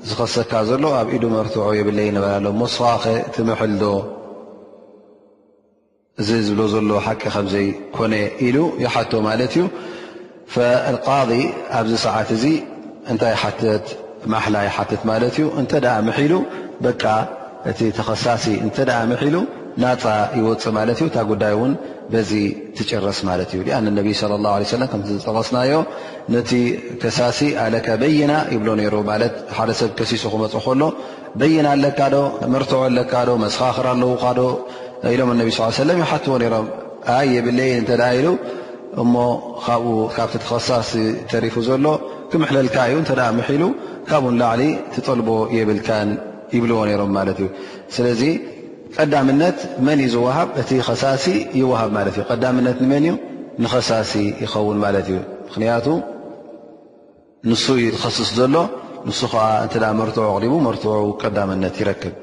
[0.10, 3.84] ዝኸሰካ ዘሎ ኣብ ኢዱ መርትዖ የብለ ንበላሎ ሞስዋኸ እቲ መሐልዶ
[6.22, 8.14] እዚ ዝብሎ ዘሎ ሓቂ ከምዘይኮነ
[8.48, 9.64] ኢሉ ይሓቶ ማለት እዩ
[11.08, 11.30] ቃض
[11.80, 12.46] ኣብዚ ሰዓት እዚ
[13.12, 13.86] እንታይ ሓትት
[14.34, 16.34] ማሓላ ይሓትት ማለት እዩ እንተኣ ምሒሉ
[16.86, 16.88] በ
[17.70, 19.36] እቲ ተኸሳሲ እንተ ኣ ምሒሉ
[19.84, 20.04] ናፃ
[20.38, 21.72] ይወፅ ማለት ዩ እታ ጉዳይ ውን
[22.12, 22.32] በዚ
[22.78, 25.74] ትጨረስ ማለት እዩ አን ላ ለለም ከምዝጠቀስናዮ
[26.36, 26.52] ነቲ
[27.02, 30.84] ከሳሲ ኣካ በይና ይብሎ ይሩ ማት ሓደ ሰብ ሲሱ ክመፅ ከሎ
[31.40, 32.16] በይና ኣለካዶ
[32.54, 34.40] መርትዖ ኣለካዶ መሰኻክር ኣለውካዶ
[35.14, 35.48] ኢሎም ነቢ
[35.80, 36.68] ሰለ ሓትዎ ሮም
[37.36, 37.84] የብለይ እ
[38.20, 38.28] ኢሉ
[39.02, 39.16] እሞ
[39.66, 40.92] ካብኡ ካብቲ ተኸሳሲ
[41.32, 41.86] ተሪፉ ዘሎ
[42.32, 43.64] ክምሕለልካ እዩእ ምሒሉ
[44.10, 44.62] ካብኡን ላዕሊ
[44.94, 46.10] ትጠልቦ የብልካን
[46.56, 48.06] ይብልዎ ይሮም ማለት እዩስለ
[49.00, 51.26] ቀዳምነት መን እዩ ዝወሃብ እቲ ከሳሲ
[51.60, 53.14] ይወሃብ ማለት እዩ ቀዳምነት ንመን እዩ
[53.64, 55.86] ንኸሳሲ ይኸውን ማለት እዩ ምክንያቱ
[57.50, 58.56] ንሱ ዩዝኸስስ ዘሎ
[59.08, 62.16] ንሱ ከዓ እተ መርትዑ ኣቕሪቡ መርትዑ ቀዳምነት ይረክብ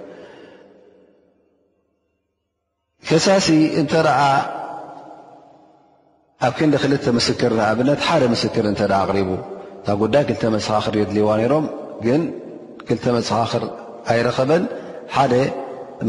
[3.08, 3.48] ከሳሲ
[3.80, 4.20] እንተ ረዓ
[6.46, 9.28] ኣብ ክንዲ ክልተ ምስክር ንኣብነት ሓደ ምስክር እተ ኣቕሪቡ
[9.80, 11.66] እካብ ጉዳይ ክልተ መፀኻኽር የድልዋ ነይሮም
[12.06, 12.22] ግን
[12.88, 13.64] ክልተ መፀኻኽር
[14.12, 14.62] ኣይረኸበን
[15.16, 15.20] ሓ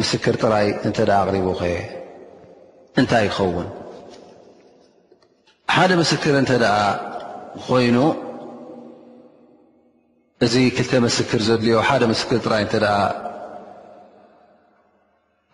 [0.09, 1.47] ስር ጥራይ እ ኣሪቡ
[2.99, 3.67] እንታይ ይኸውን
[5.75, 6.51] ሓደ ምስክር እተ
[7.65, 7.97] ኮይኑ
[10.45, 12.63] እዚ ክልተ መስክር ዘድልዮ ሓደ ስክር ጥራይ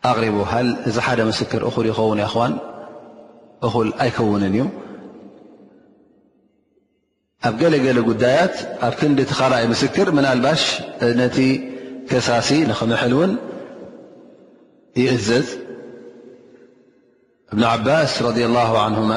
[0.09, 0.53] ኣቕሪቡ ሃ
[0.89, 2.55] እዚ ሓደ ስክር እኹ ይኸውን ን
[3.67, 4.61] እኹል ኣይከውንን እዩ
[7.47, 8.55] ኣብ ገለ ገለ ጉዳያት
[8.87, 10.63] ኣብ ክንዲ ቲካልይ ምስክር ምን ኣልባሽ
[11.21, 11.37] ነቲ
[12.09, 13.31] ከሳሲ ንክምሐል ውን
[14.95, 15.57] يأزز
[17.53, 19.11] بن عباس رضي الله عنهم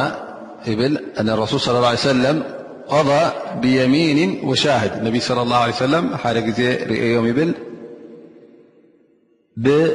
[1.20, 2.42] أن الرسول صى الله عليه سلم
[2.88, 6.10] قضى بيمين وشاهد ان صلى الله عليهه سلم
[6.92, 7.54] ريم
[9.56, 9.88] ل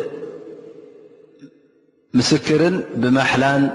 [2.14, 3.70] مسكر بمحلن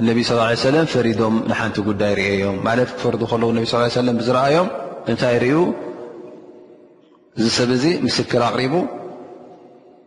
[0.00, 1.34] انبي صلى اله عيه وسلم فردم
[1.92, 4.66] ن دي ريم علت فرد ل ابي صلى اه عيه وسم زرأيم
[5.08, 5.12] ن
[7.40, 7.70] ر سب
[8.06, 8.88] مسكر أقرب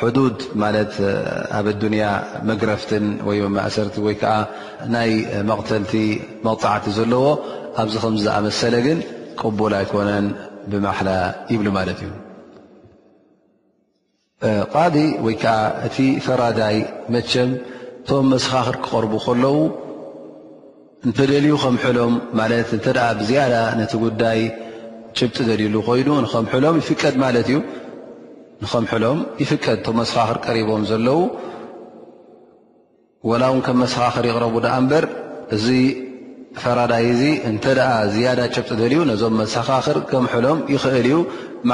[0.00, 0.94] ሕዱድ ማለት
[1.58, 2.06] ኣብ ኣዱንያ
[2.50, 4.34] መግረፍትን ወይ ማእሰርቲ ወይከዓ
[4.94, 5.10] ናይ
[5.50, 5.92] መቕተልቲ
[6.46, 7.24] መፃዕቲ ዘለዎ
[7.82, 8.98] ኣብዚ ከምዝኣመሰለ ግን
[9.40, 10.26] ቅቡል ኣይኮነን
[10.70, 11.10] ብማሓላ
[11.52, 12.12] ይብሉ ማለት እዩ
[14.74, 14.96] ቃቢ
[15.26, 15.96] ወይከዓ እቲ
[16.26, 16.76] ፈራዳይ
[17.14, 17.50] መቸም
[18.02, 19.56] እቶም መሰኻኽር ክቐርቡ ከለዉ
[21.06, 22.86] እንተደልዩ ከምሕሎም ማለት እተ
[23.18, 24.40] ብዝያዳ ነቲ ጉዳይ
[25.18, 27.58] ጭብጢ ዘልሉ ኮይኑ ከምሕሎም ይፍቀድ ማለት እዩ
[28.72, 29.66] ከ ሎም ይፍቀ
[29.98, 31.20] መሰኻኽር ቀሪቦም ዘለው
[33.42, 34.54] ላ ው ከም መሰኻኽር ይቕረቡ
[34.92, 35.04] በር
[35.56, 35.66] እዚ
[36.62, 37.06] ፈራዳይ
[37.50, 37.64] እተ
[38.14, 41.18] ዝዳ ጨብጥ ልዩ ነዞም ሰኻኽር ከ ሎም ይኽእል እዩ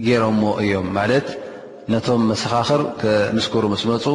[0.06, 0.24] ገሮ
[0.64, 0.88] እዮም
[1.92, 2.82] ነቶም መሰኻኽር
[3.38, 4.06] ምስክሩ ምስመፁ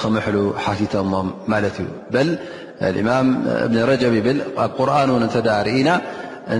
[0.00, 0.94] ክምሕሉ ሓቲቶ
[1.52, 2.20] ማለት እዩ
[3.02, 3.26] እማም
[3.64, 4.28] እብኒ ረጀብ ይብ
[4.64, 5.90] ኣብ ቁርን ተ ርኢና
[6.54, 6.56] እ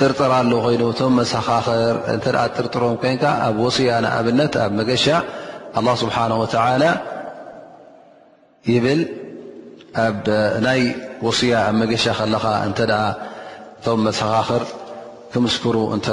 [0.00, 2.18] ጥርጥር ሎ ኮይኑ እቶም ሰኻኽር እ
[2.56, 3.16] ጥርጥሮም ኮይን
[3.48, 5.04] ኣብ ወያ ኣብነት ኣብ መገሻ
[5.76, 6.30] ه ስብሓه
[8.84, 9.00] ብል
[10.66, 10.80] ናይ
[11.26, 12.70] ወصያ ኣብ መገሻ ከለካ እ
[13.84, 14.64] ቶም መሰኻክር
[15.34, 16.06] ክምስክሩ እተ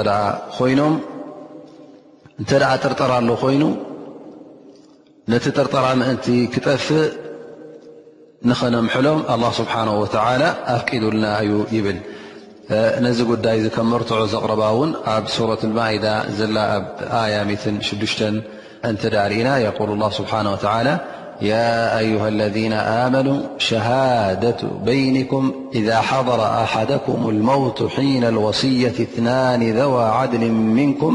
[0.58, 0.94] ኮይኖም
[2.42, 3.64] نت ጥرጠر ل يኑ
[5.32, 6.24] نت ጥرጠر منت
[6.54, 7.06] كጠفእ
[8.50, 11.98] ننمحلم الله سبحانه وتعلى أفقدلና እዩ يبل
[13.06, 13.58] نዚ ዳي
[13.92, 16.14] مرتع ቕرب ن ኣብ سرة المئدة
[17.34, 17.34] ي
[17.80, 18.38] 26
[18.84, 18.92] أ
[19.32, 20.94] رእና يقول الله سبحانه وتعالى
[21.52, 22.74] يا أيه الذين
[23.04, 23.38] آمنوا
[23.70, 25.42] شهادة بينكم
[25.78, 30.42] إذا حضر أحدكم الموت حين الوصية اثنان ذوى عدل
[30.80, 31.14] منكم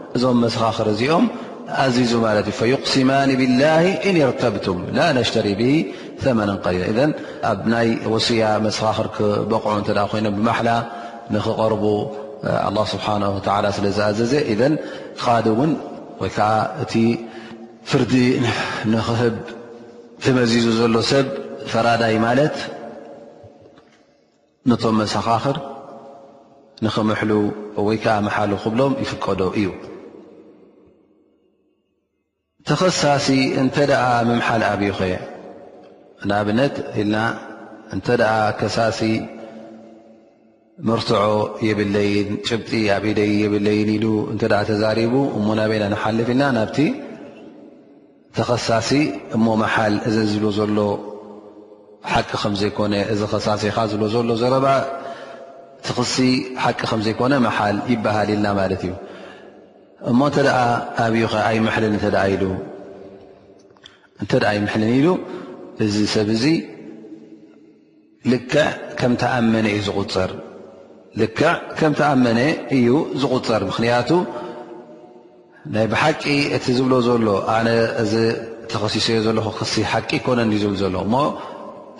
[0.17, 1.25] እዞም መሰኻኽር እዚኦም
[1.83, 5.61] ኣዙ ማለት እዩ فيقስማ ብاላه እን ርተብቱም ላ ነሽተሪ ብ
[6.23, 7.01] ثመ ሊ ذ
[7.51, 10.69] ኣብ ናይ ወስያ መሰኻኽር ክበቕዑ እተ ኮይኖ ማሓላ
[11.35, 11.83] ንክቐርቡ
[12.77, 14.33] ه ስብሓه ስለ ዝኣዘዘ
[15.21, 15.71] ካዲ ውን
[16.21, 16.51] ወይከዓ
[16.83, 16.93] እቲ
[17.91, 18.13] ፍርዲ
[18.93, 19.35] ንክህብ
[20.23, 21.27] ትመዚዙ ዘሎ ሰብ
[21.71, 22.55] ፈራዳይ ማለት
[24.71, 25.57] ነቶም መሰኻኽር
[26.85, 27.31] ንኽምሉ
[27.87, 29.67] ወይ ከዓ መሓሉ ክብሎም ይፍቀዶ እዩ
[32.73, 33.25] ተኸሳሲ
[33.61, 34.99] እንተ ደኣ መምሓል ኣብዩኸ
[36.29, 37.15] ንኣብነት ኢልና
[37.95, 38.21] እንተኣ
[38.59, 38.99] ከሳሲ
[40.89, 41.19] መርትዖ
[41.67, 46.77] የብለይን ጭብጢ ኣብ ኢደይ የብለይን ኢሉ እንተኣ ተዛሪቡ እሞ ናበና ንሓልፍ ኢልና ናብቲ
[48.39, 48.91] ተኸሳሲ
[49.37, 50.77] እሞ መሓል እዚ ዝብዎ ዘሎ
[52.13, 54.67] ሓቂ ከምዘይኮነ እዚ ኸሳሲ ካ ዝብ ዘሎ ዘረባ
[55.87, 56.15] ተኽሲ
[56.65, 58.93] ሓቂ ከምዘይኮነ መሓል ይበሃል ኢልና ማለት እዩ
[60.09, 60.61] እሞ እንተ ኣ
[61.03, 61.95] ኣብዩ ኸ ኣይምሕልን
[62.31, 62.35] ኢ
[64.21, 65.07] እንተ ኣይመሕልን ኢሉ
[65.85, 66.43] እዚ ሰብ እዚ
[68.31, 68.63] ልክዕ
[68.99, 72.39] ከም ተኣመነ እዩ ዝፅርልክዕ ከም ተኣመነ
[72.77, 72.87] እዩ
[73.21, 74.09] ዝቁፀር ምክንያቱ
[75.75, 76.23] ናይ ብሓቂ
[76.57, 78.13] እቲ ዝብሎ ዘሎ ኣነእዚ
[78.71, 81.15] ተኸሲሶዮ ዘለኹ ክሲ ሓቂ ይኮነ ዝብል ዘሎ እሞ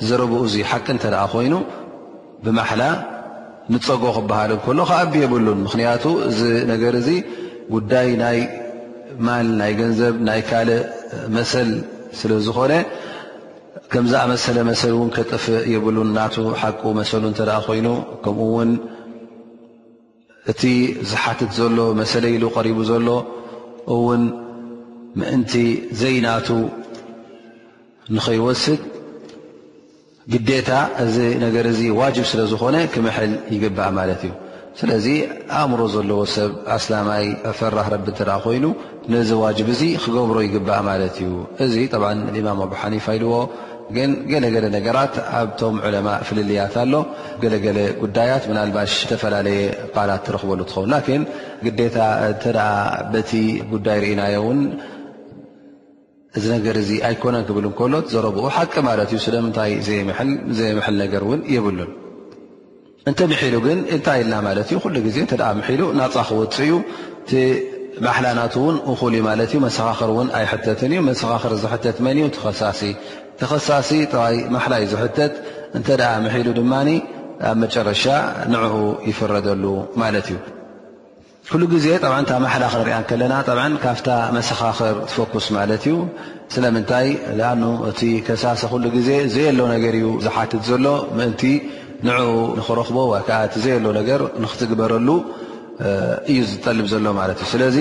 [0.07, 1.03] ዘረብኡ እዙ ሓቂ እንተ
[1.35, 1.53] ኮይኑ
[2.45, 2.83] ብማሓላ
[3.73, 6.39] ንፀጎ ክበሃል ከሎ ከኣብየብሉን ምክንያቱ እዚ
[6.71, 7.09] ነገር እዚ
[7.73, 8.39] ጉዳይ ናይ
[9.27, 10.81] ማል ናይ ገንዘብ ናይ ካልእ
[11.37, 11.69] መሰል
[12.19, 12.73] ስለ ዝኾነ
[13.91, 17.87] ከምዝኣመሰለ መሰል እውን ከጥፍእ የብሉን እናቱ ሓቂ መሰሉ እንተደኣ ኮይኑ
[18.23, 18.71] ከምኡ ውን
[20.51, 20.61] እቲ
[21.09, 23.07] ዝሓትት ዘሎ መሰለኢሉ ቀሪቡ ዘሎ
[23.95, 24.23] እውን
[25.21, 25.53] ምእንቲ
[26.01, 26.47] ዘይናቱ
[28.15, 28.81] ንኸይወስድ
[30.33, 30.69] ግዴታ
[31.03, 34.31] እዚ ነገር እዚ ዋጅብ ስለ ዝኾነ ክምሐል ይግባእ ማለት እዩ
[34.79, 35.05] ስለዚ
[35.59, 37.25] ኣእምሮ ዘለዎ ሰብ ኣስላማይ
[37.59, 38.65] ፈራህ ረብ ተ ኮይኑ
[39.13, 41.31] ነዚ ዋጅብ እዚ ክገብሮ ይግባእ ማለት እዩ
[41.65, 41.73] እዚ
[42.41, 43.33] እማም ኣ ሓኒፋ ኢልዎ
[43.95, 46.93] ግን ገለገለ ነገራት ኣብቶም ዕለማ ፍልልያት ኣሎ
[47.43, 49.61] ገለገለ ጉዳያት ምናልባሽ ዝተፈላለየ
[49.95, 51.23] ቃላት ትረክበሉ ትኸውን ላን
[51.65, 51.97] ግዴታ
[52.31, 52.43] እተ
[53.13, 53.31] በቲ
[53.73, 54.61] ጉዳይ ርእናዮ ውን
[56.39, 61.91] እዚ ነገር እዚ ኣይኮነን ክብል ከሎ ዘረብኡ ሓቂ ማለት እዩ ስለምንታይ ዘዘየምሐል ነገር እውን የብሉን
[63.09, 66.73] እንተ ምሒሉ ግን ታ ኢልና ዜ ሉ ናፃ ክውፅ እዩ
[68.07, 68.43] ማላ ና
[69.13, 70.67] ን መኻ ኣይት
[71.71, 72.29] ኻ ት ን
[73.39, 73.89] ተኸሳሲ
[74.57, 74.59] ማ
[74.93, 74.93] ዝ
[76.45, 76.61] ሉ ድ
[77.49, 78.03] ኣብ መጨረሻ
[78.53, 78.73] ንኡ
[79.09, 79.63] ይፍረደሉ
[80.01, 80.27] ማለት
[81.53, 81.85] እዩ ግዜ
[82.45, 83.35] ማላ ክንሪያ ለና
[83.85, 84.07] ካብ
[84.39, 85.95] መሰኻኽር ትፈኩስ ማት እዩ
[86.53, 87.07] ስለምንታይ
[87.51, 88.61] ኣእቲ ከሳሰ
[88.97, 90.85] ግዜ ዘየ ሎ ነገ እዩ ዝሓትት ዘሎ
[91.19, 91.31] ምን
[92.07, 92.21] ንኡ
[92.59, 95.07] ንክረኽቦ ከዓእቲ ዘየ ሎ ነገር ንክትግበረሉ
[96.31, 97.77] እዩ ዝጠልብ ዘሎ ማለት እዩ ስለዚ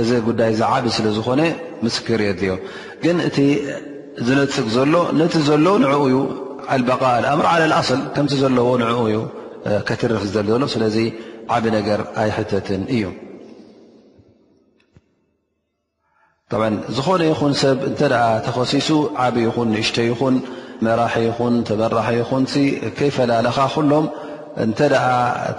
[0.00, 1.42] እዚ ጉዳይ ዝዓብ ስለዝኮነ
[1.84, 2.54] ምስክር የኦ
[3.04, 3.38] ግን እቲ
[4.26, 6.16] ዝነፅግ ዘሎ ነቲ ዘሎ ንኡ ዩ
[6.80, 9.16] ልበቃ ልኣምር ዓለ ኣል ከምቲ ዘለዎ ንኡዩ
[9.88, 10.96] ከትርፍ ዘሎ ስለዚ
[11.54, 13.04] ዓብ ነገር ኣይሕተትን እዩ
[16.96, 18.00] ዝኾነ ይኹን ሰብ እተ
[18.46, 18.90] ተኸሲሱ
[19.24, 20.34] ዓብ ይኹን ንእሽተይ ይኹን
[20.84, 22.44] መራሒ ኹን ተመራሒ ኹን
[22.96, 24.06] ከይፈላለኻ ኩሎም
[24.64, 25.04] እንተደኣ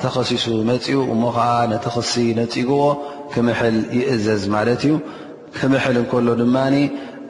[0.03, 2.82] ተኸሲሱ መፅኡ እሞከዓ ነተ ኽሲ ነፂግዎ
[3.34, 4.93] ክምሕል ይእዘዝ ማለት እዩ
[5.58, 6.56] ክምሕል እንከሎ ድማ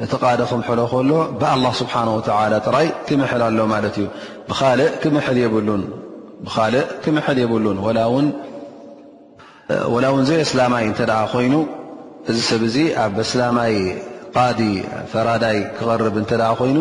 [0.03, 4.05] እቲ ቓዲ ክምሕሎ ከሎ ብኣላ ስብሓን ወተላ ጥራይ ክምሕል ኣሎ ማለት እዩ
[4.49, 4.91] ብካልእ
[7.07, 7.79] ክምሕል የብሉን
[9.93, 10.99] ወላ ውን ዘይ እስላማይ እንተ
[11.33, 11.53] ኮይኑ
[12.31, 13.73] እዚ ሰብ ዚ ኣብ እስላማይ
[14.37, 14.59] ቃዲ
[15.11, 16.77] ፈራዳይ ክቐርብ እንተ ኮይኑ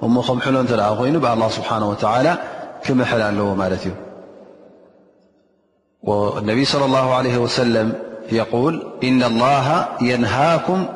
[0.00, 2.38] خمحلنبع الله سبحانه وتعالى
[2.84, 3.90] كمحل لومالتي
[6.02, 7.92] والنبي صلى الله عليه وسلم
[8.32, 10.86] يقول إن الله ينهاكم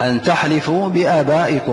[0.00, 1.66] أن تحلفوا بآبائكم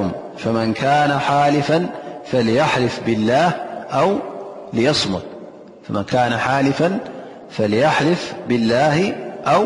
[3.89, 5.25] فالفايسمت
[5.87, 6.99] فمن كان حالفا
[7.49, 9.65] فليحلف بالله أو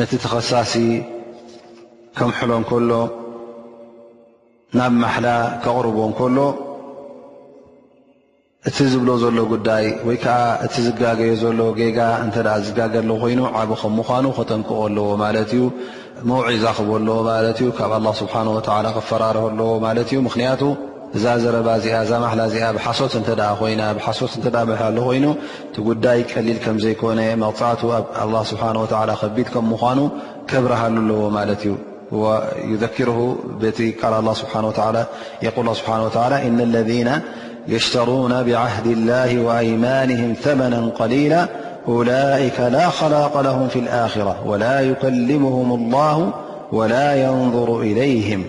[0.00, 0.72] ነቲ ተኸሳሲ
[2.18, 2.92] ከምሕሎ እንከሎ
[4.78, 5.26] ናብ ማሓላ
[5.64, 6.36] ከቕርቦ እንከሎ
[8.68, 12.36] እቲ ዝብሎ ዘሎ ጉዳይ ወይ ከዓ እቲ ዝጋገዮ ዘሎ ጌጋ እንተ
[12.68, 15.62] ዝጋገሉ ኮይኑ ዓብ ከም ምዃኑ ከጠንቅቕ ኣለዎ ማለት እዩ
[16.30, 20.62] መውዒዛኽቦ ኣለዎ ማለት እዩ ካብ ኣላ ስብሓን ወላ ክፈራርሀ ኣለዎ ማለት እዩ ምኽንያቱ
[21.14, 21.66] زرب
[22.12, 22.90] محل بح ه
[23.70, 23.82] ين
[26.02, 27.84] دي لل كم يكن مقعت
[28.22, 30.08] الله سبحانه وتعالى ب كم مان
[30.48, 30.94] كبرهل
[31.50, 31.64] ل ت
[32.12, 33.18] ويذكره
[34.04, 34.88] ا الله سنهق ه
[35.42, 37.10] بحانه وعلى إن الذين
[37.74, 41.40] يشترون بعهد الله وأيمانهم ثمنا قليلا
[41.94, 46.16] أولئك لا خلاق لهم في الآخرة ولا يكلمهم الله
[46.76, 48.42] ولا ينظر إليهم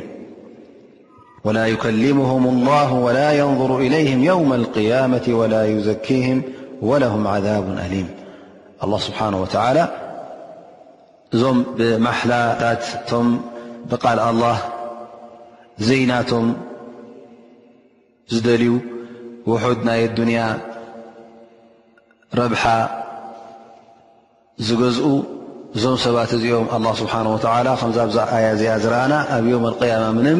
[1.44, 6.42] ولا يكلمهم الله ولا ينظر إليهم يوم القيامة ولا يزكهم
[6.82, 8.08] ولهم عذاب أليم
[8.84, 9.48] الله سبሓنه وى
[11.36, 11.58] እዞም
[12.06, 13.28] ብحላትቶም
[13.90, 14.58] ብقል لله
[15.88, 16.46] ዘናቶም
[18.34, 18.74] ዝደልዩ
[19.52, 20.42] وሑድ ናይ الንያ
[22.40, 22.64] ረብሓ
[24.68, 25.08] ዝገዝኡ
[25.76, 27.40] እዞም ሰባት እዚኦም الله ስنه و
[27.82, 30.40] ከዚ ብ ኣي እዚኣ ዝረአና ኣብ يم القيم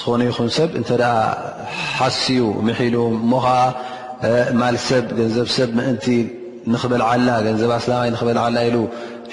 [0.00, 1.04] ዝኾነ ይኹን ሰብ እንተኣ
[1.98, 2.96] ሓስዩ ሙሒሉ
[3.30, 3.46] ሞከ
[4.60, 6.06] ማል ሰብ ገንዘብሰብ ምእንቲ
[6.72, 8.76] ንክበልዓላ ገንዘባ ስላማይ ንክበልዓላ ኢሉ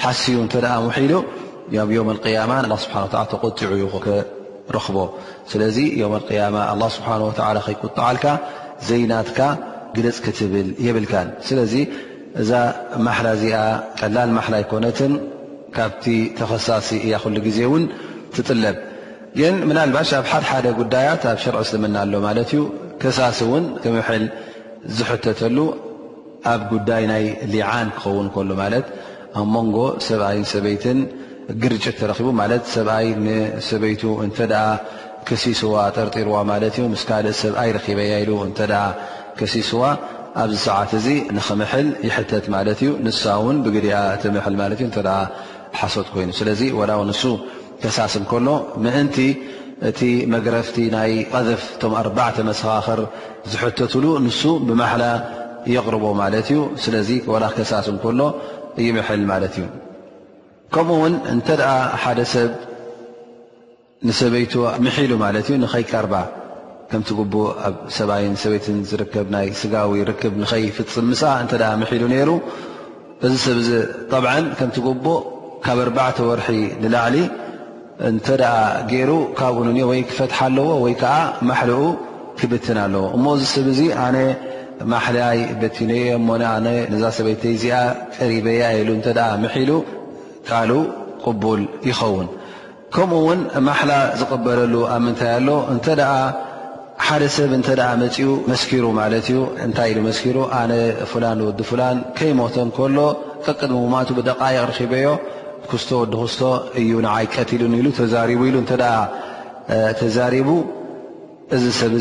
[0.03, 0.53] ሓስዩ እተ
[0.95, 1.11] ሒሉ
[1.75, 1.89] ዮም
[2.37, 2.97] ያማ ኣ ስብሓ
[3.33, 3.69] ተቆጢዑ
[4.05, 4.97] ክረክቦ
[5.51, 6.05] ስለዚ ዮ
[6.39, 8.25] ያማ ኣ ስብሓን ወላ ከይቁጣዓልካ
[8.89, 9.39] ዘይናትካ
[9.97, 11.73] ግደፅ ክትብል የብልካን ስለዚ
[12.41, 12.51] እዛ
[13.05, 13.59] ማሓላ እዚኣ
[13.99, 15.13] ቀላል ማሓላ ይኮነትን
[15.77, 16.05] ካብቲ
[16.39, 17.83] ተኸሳሲ እያ ክሉ ግዜ ውን
[18.35, 18.77] ትጥለብ
[19.39, 22.59] ግን ምና ልባሽ ኣብ ሓደሓደ ጉዳያት ኣብ ሸርቅ ስምና ኣሎ ማለት እዩ
[23.01, 24.23] ከሳሲ እውን ክምሕል
[24.97, 25.57] ዝሕተተሉ
[26.51, 28.85] ኣብ ጉዳይ ናይ ሊዓን ክኸውን ከሉ ማለት
[29.39, 30.99] ኣብ መንጎ ሰብኣይን ሰበይትን
[31.63, 32.45] ግርጭት ተረቡ ማ
[32.75, 34.39] ሰብኣይ ንሰበይቱ እተ
[35.29, 38.59] ከሲስዋ ጠርጢርዋ ማት እዩ ስ ካእ ሰብኣይ ረበያ ኢሉ እተ
[39.39, 39.81] ከሲስዋ
[40.43, 43.97] ኣብዚ ሰዓት እዚ ንክምሕል ይሕተት ማለት እዩ ንሳ ውን ብግዲኣ
[44.59, 44.73] ምል
[45.79, 47.13] ሓሶት ኮይኑ ስለዚ ው ን
[47.83, 48.47] ከሳስ ከሎ
[48.83, 49.17] ምእንቲ
[49.89, 50.01] እቲ
[50.33, 52.99] መግረፍቲ ናይ ቀዘፍ እቶም ኣርዕተ መሰኻኽር
[53.51, 55.05] ዝሕተትሉ ንሱ ብማሓላ
[55.73, 58.21] የቕርቦ ማለት እዩ ስለዚ ወላ ከሳስ ከሎ
[58.85, 59.65] ይምሐል ማለት እዩ
[60.75, 61.61] ከምኡ ውን እንተኣ
[62.03, 62.51] ሓደ ሰብ
[64.07, 64.53] ንሰበይቱ
[64.85, 66.15] ምሒሉ ማለት እዩ ንኸይ ቀርባ
[66.89, 72.29] ከምቲግቡእ ኣብ ሰብይን ሰበይትን ዝርከብ ናይ ስጋዊ ርክብ ንኸይፍፅን ምስ እተ ምሒሉ ነይሩ
[73.27, 74.25] እዚ ሰብ
[74.59, 75.21] ከምትግቡእ
[75.65, 77.17] ካብ ኣርዕተ ወርሒ ንላዕሊ
[78.07, 78.55] እንተ ኣ
[78.91, 81.13] ገይሩ ካብኡ ንኒኦ ወይ ክፈትሓ ኣለዎ ወይ ከዓ
[81.49, 81.81] ማሕልኡ
[82.39, 84.17] ክብትን ኣለዎ እሞ እዚ ሰብ እዙ ኣነ
[84.93, 87.75] ማሕላይ በቲ ንአ ሞ ነ ነዛ ሰበይተ ዚኣ
[88.15, 89.07] ቀሪበያ ኢሉ እተ
[89.43, 89.71] ምሒሉ
[90.47, 90.71] ቃሉ
[91.23, 92.27] ቅቡል ይኸውን
[92.95, 95.85] ከምኡ ውን ማሕላ ዝቕበለሉ ኣብ ምንታይ ኣሎ እንተ
[97.05, 97.67] ሓደ ሰብ እተ
[98.03, 100.71] መፅኡ መስኪሩ ማለት እዩ እንታይ ኢሉ መስኪሩ ኣነ
[101.13, 102.97] ፍላን ውዲ ፍላን ከይሞቶን ከሎ
[103.47, 105.07] ቅቅድሙማቱ ብደቃይቕ ረኪበዮ
[105.71, 106.41] ክቶ ዲ ክቶ
[106.79, 107.87] እዩ ዓይቀት ሉ
[108.71, 110.49] ተቡ
[111.55, 111.91] እዚ ሰብ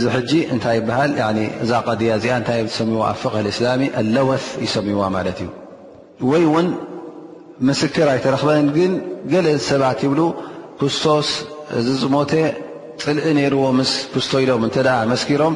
[0.55, 1.73] እታይ ይ እዛ
[2.11, 3.67] ያ እዚኣ ታ ሰሚዎ فقእسላ
[4.15, 6.69] ለወፍ ይሰሚዎ እዩ ይ ን
[7.69, 8.93] ምስር ኣይተረክበን ግን
[9.47, 10.13] ለ ሰባት ይብ
[10.81, 10.97] ክስ
[11.79, 12.17] እዚ ዝሞ
[13.03, 13.67] ፅልኢ ዎ
[14.15, 14.65] ክቶ ኢሎም
[15.43, 15.55] ሮም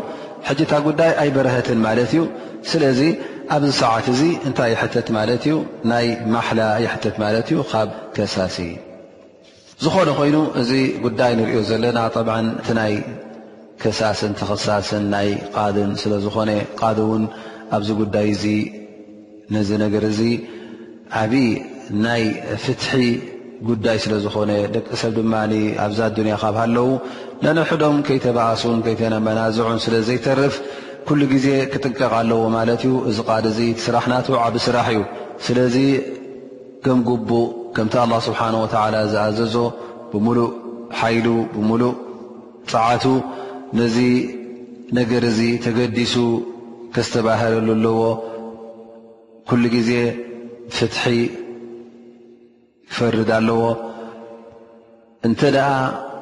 [0.70, 1.68] ታ ጉዳይ ኣይበረት
[2.04, 2.22] እዩ
[2.82, 2.94] ለ
[3.55, 5.55] ኣብዚ ሰዓት እዚ እንታይ ይሕተት ማለት እዩ
[5.90, 8.57] ናይ ማሕላ ይሕተት ማለት እዩ ካብ ከሳሲ
[9.84, 10.70] ዝኾነ ኮይኑ እዚ
[11.05, 12.94] ጉዳይ ንሪዮ ዘለና ጠብዓ እቲ ናይ
[13.82, 17.24] ከሳስን ተኸሳስን ናይ ቃድን ስለዝኾነ ቃድ እውን
[17.76, 18.44] ኣብዚ ጉዳይ እዚ
[19.55, 20.20] ነዚ ነገር እዚ
[21.20, 21.40] ዓብዪ
[22.05, 22.24] ናይ
[22.64, 23.03] ፍትሒ
[23.68, 25.34] ጉዳይ ስለዝኾነ ደቂ ሰብ ድማ
[25.86, 26.88] ኣብዛ ኣዱንያ ካብ ሃለዉ
[27.44, 30.55] ነንሕዶም ከይተባሱን ከይተመናዝዑን ስለ ዘይተርፍ
[31.09, 35.00] ኩሉ ግዜ ክጥንቀቕ ኣለዎ ማለት እዩ እዚ ቓድ ዚ ስራሕ ናትዓብ ስራሕ እዩ
[35.46, 35.76] ስለዚ
[36.84, 37.46] ከም ጉቡእ
[37.76, 39.54] ከምቲ ኣላ ስብሓን ወተላ ዝኣዘዞ
[40.12, 40.50] ብሙሉእ
[40.98, 41.94] ሓይሉ ብሙሉእ
[42.72, 43.04] ፃዓቱ
[43.78, 43.96] ነዚ
[44.98, 46.14] ነገር ዚ ተገዲሱ
[46.96, 47.98] ከዝተባህለሉ ኣለዎ
[49.50, 49.90] ኩሉ ግዜ
[50.76, 51.04] ፍትሒ
[52.90, 53.61] ክፈርድ ኣለዎ
[55.28, 55.40] እንተ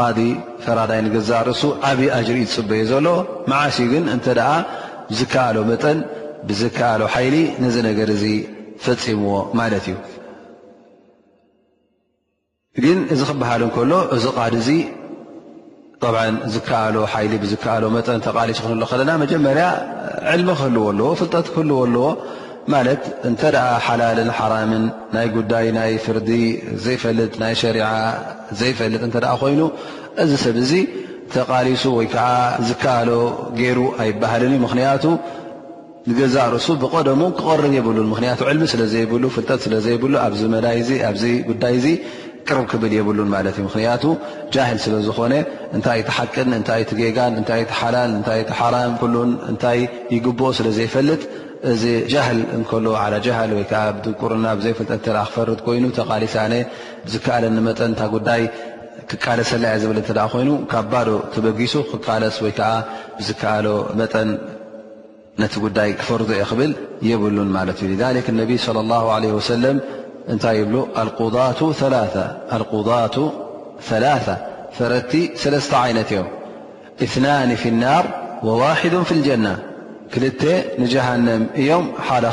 [0.00, 0.18] ቃዲ
[0.64, 3.06] ፈራዳይ ንግዛርእሱ ዓብዪ ኣጅር እዩዝፅበየ ዘሎ
[3.52, 4.50] መዓሲ ግን እንተደኣ
[5.10, 5.98] ብዝከኣሎ መጠን
[6.48, 8.24] ብዝከኣሎ ሓይሊ ነዚ ነገር እዚ
[8.84, 9.96] ፈፂምዎ ማለት እዩ
[12.84, 14.70] ግን እዚ ክበሃል እንከሎ እዚ ቃዲ ዚ
[16.54, 19.66] ዝከኣሎ ይሊ ብዝከኣሎ መጠን ተቃሊ ስክንሎ ከለና መጀመርያ
[20.34, 22.06] ዕልሚ ክህልዎ ኣለዎ ፍልጠት ክህልዎ ኣለዎ
[22.72, 24.84] ማለት እንተ ደኣ ሓላልን ሓራምን
[25.14, 26.30] ናይ ጉዳይ ናይ ፍርዲ
[26.84, 27.86] ዘይፈልጥ ናይ ሸሪዓ
[28.60, 29.62] ዘይፈልጥ እንተ ኮይኑ
[30.22, 30.72] እዚ ሰብ እዚ
[31.34, 32.28] ተቃሊሱ ወይ ከዓ
[32.68, 33.10] ዝከሎ
[33.60, 35.04] ገይሩ ኣይባሃልን እዩ ምክንያቱ
[36.10, 40.12] ንገዛ ርእሱ ብቆደሙ ክቐርብ የብሉን ምክንያቱ ዕልሚ ስለዘይብሉ ፍልጠጥ ስለዘይብሉ
[41.00, 41.88] ይኣብዚ ጉዳይ ዚ
[42.48, 44.04] ቅርብ ክብል የብሉን ማለት እዩ ምክንያቱ
[44.54, 45.34] ጃህል ስለዝኾነ
[45.76, 49.78] እንታይ እቲ ሓቅን እንታይ እቲ ጌጋን እንታይቲ ሓላል እንታይቲ ሓራም ን እንታይ
[50.14, 51.20] ይግብኦ ስለ ዘይፈልጥ
[51.70, 51.82] እዚ
[52.12, 52.86] ጃህል እከሎ
[53.24, 53.82] ጃሃል ወይከዓ
[54.20, 56.36] ቁርና ብዘይፍልጠት ክፈርድ ኮይኑ ተቃሊሳ
[57.06, 58.42] ብዝከኣለኒመጠን እታ ጉዳይ
[59.10, 59.98] ክቃለሰላ ዝብል
[60.32, 62.70] ኮይኑ ካብ ባዶ ትበጊሱ ክካለስ ወይከዓ
[63.18, 63.66] ብዝከኣሎ
[64.00, 64.30] መጠን
[65.42, 66.72] ነቲ ጉዳይ ክፈርዶ ይኽብል
[67.10, 67.90] የብሉን ማለት እዩ
[68.40, 68.76] ነቢ صለ
[69.24, 69.78] له ሰለም
[70.32, 70.72] እንታይ ይብ
[71.18, 71.60] قضቱ
[74.04, 74.08] ላ
[74.76, 76.28] ፈረቲ ሰለስተ ዓይነት እዮም
[77.14, 78.04] እናኒ ፊ ናር
[78.46, 79.46] ወዋሕ ፍ ልጀና
[80.14, 80.26] كل
[80.82, 82.26] نجهنم እيم حደ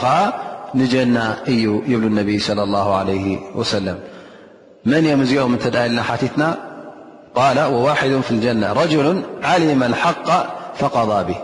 [0.75, 1.17] نجن
[1.51, 3.27] እዩ يبل النبي صلى الله عليه
[3.59, 3.97] وسلم
[4.91, 6.43] من م ኦم تتና
[7.49, 9.07] ال وواحد في الجنة رجل
[9.49, 10.27] علم الحق
[10.79, 11.39] فقضى به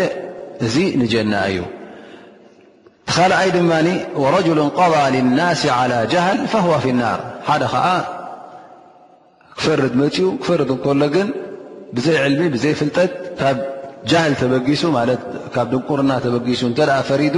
[0.73, 1.59] ዚ نجና እዩ
[3.13, 3.71] ካልኣይ ድማ
[4.35, 7.85] ረጅሉ ቀض ልናስ ى ጃህል فهዋ ፍ لናር ሓደ ከዓ
[9.57, 11.27] ክፈርድ መፅኡ ክፈርድ እከሎ ግን
[11.95, 13.11] ብዘይ ዕልሚ ብዘይ ፍልጠት
[13.41, 13.57] ካብ
[14.11, 14.83] ጃህል ተበጊሱ
[15.55, 17.35] ካብ ድንቁርና ተበጊሱ እተ ፈሪዱ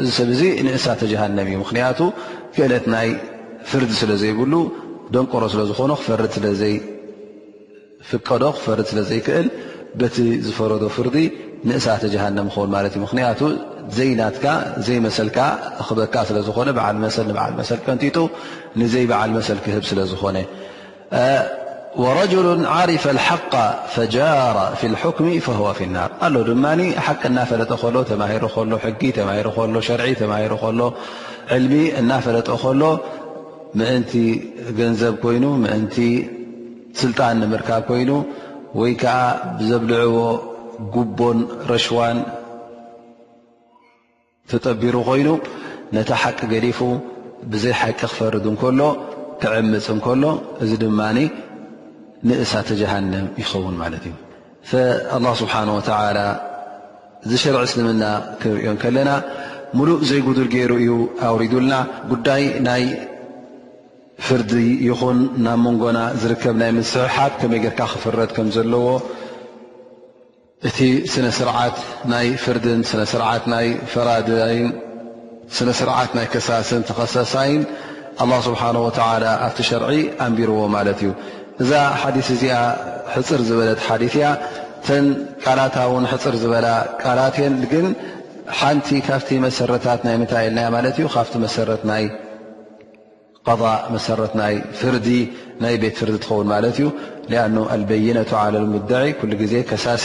[0.00, 1.98] እዚ ሰብ ዙ ንእሳተ ጀሃነም እዩ ምክንያቱ
[2.56, 3.08] ክእለት ናይ
[3.70, 4.52] ፍርዲ ስለ ዘይብሉ
[5.14, 9.46] ደንቁሮ ስለ ዝኾኑ ክፈርድ ስለ ዘይፍቀዶ ክፈርድ ስለ ዘይክእል
[10.00, 10.16] በቲ
[10.48, 11.16] ዝፈረዶ ፍርዲ
[11.70, 13.12] ንእሳተ ጀሃነም ኸውን ማለት እዩክ
[13.96, 14.44] ዘ ዝ
[14.86, 15.46] ዘይ ዝኾ
[23.26, 23.54] حق
[23.94, 25.30] فر ف ح ድ ፈ
[29.00, 29.08] ጊ
[31.62, 31.82] ሚ
[32.18, 32.92] እፈለጠ ሎ
[34.78, 35.14] ገንዘብ
[36.04, 36.12] ይ
[37.00, 37.38] ስጣን
[38.00, 38.12] ይኑ
[38.84, 39.10] ዓ
[39.68, 40.14] ዘብልعዎ
[40.94, 41.38] ጉቦን
[41.84, 41.88] ሽ
[44.52, 45.28] ክጠቢሩ ኮይኑ
[45.96, 46.78] ነታ ሓቂ ገሊፉ
[47.52, 48.80] ብዘይ ሓቂ ክፈርድ እንከሎ
[49.42, 50.24] ክዕምፅ እንከሎ
[50.62, 51.00] እዚ ድማ
[52.28, 54.14] ንእሳተ ጀሃንም ይኸውን ማለት እዩ
[55.14, 56.18] ኣላ ስብሓን ወተዓላ
[57.24, 58.02] እዚ ሽርዕ እስምና
[58.42, 59.10] ክንሪኦን ከለና
[59.78, 60.92] ሙሉእ ዘይጉድል ገይሩ እዩ
[61.28, 61.74] ኣውሪዱልና
[62.12, 62.84] ጉዳይ ናይ
[64.26, 64.52] ፍርዲ
[64.88, 68.86] ይኹን ናብ መንጎና ዝርከብ ናይ ምስሕሓፍ ከመይ ጌርካ ክፍረድ ከም ዘለዎ
[70.68, 70.78] እቲ
[71.12, 71.76] ስነ ስርዓት
[72.10, 74.66] ናይ ፍርድን ስነስርዓት ናይ ፈራይን
[75.56, 77.62] ስነስርዓት ናይ ከሳስን ተኸሰሳይን
[78.46, 78.60] ስብሓ
[79.46, 79.90] ኣብቲ ሸርዒ
[80.26, 81.10] ኣንቢርዎ ማለት እዩ
[81.62, 82.56] እዛ ሓዲ እዚኣ
[83.14, 84.26] ሕፅር ዝበለት ሓዲ እያ
[84.86, 85.06] ተን
[85.44, 86.68] ቃላታ ውን ሕፅር ዝበላ
[87.04, 87.86] ቃላትን ግን
[88.60, 92.04] ሓንቲ ካብቲ መሰረታት ናይ ምታይ የልና ማለት እዩ ካብቲ መሰረት ናይ
[93.62, 93.62] ض
[93.96, 95.06] መሰረት ናይ ፍርዲ
[95.62, 96.86] ናይ ቤት ፍርዲ ትኸውን ማለት እዩ
[97.72, 99.54] ኣ ልበይነቱ ዓለ ሙድ ግዜ
[99.86, 100.04] ሳሲ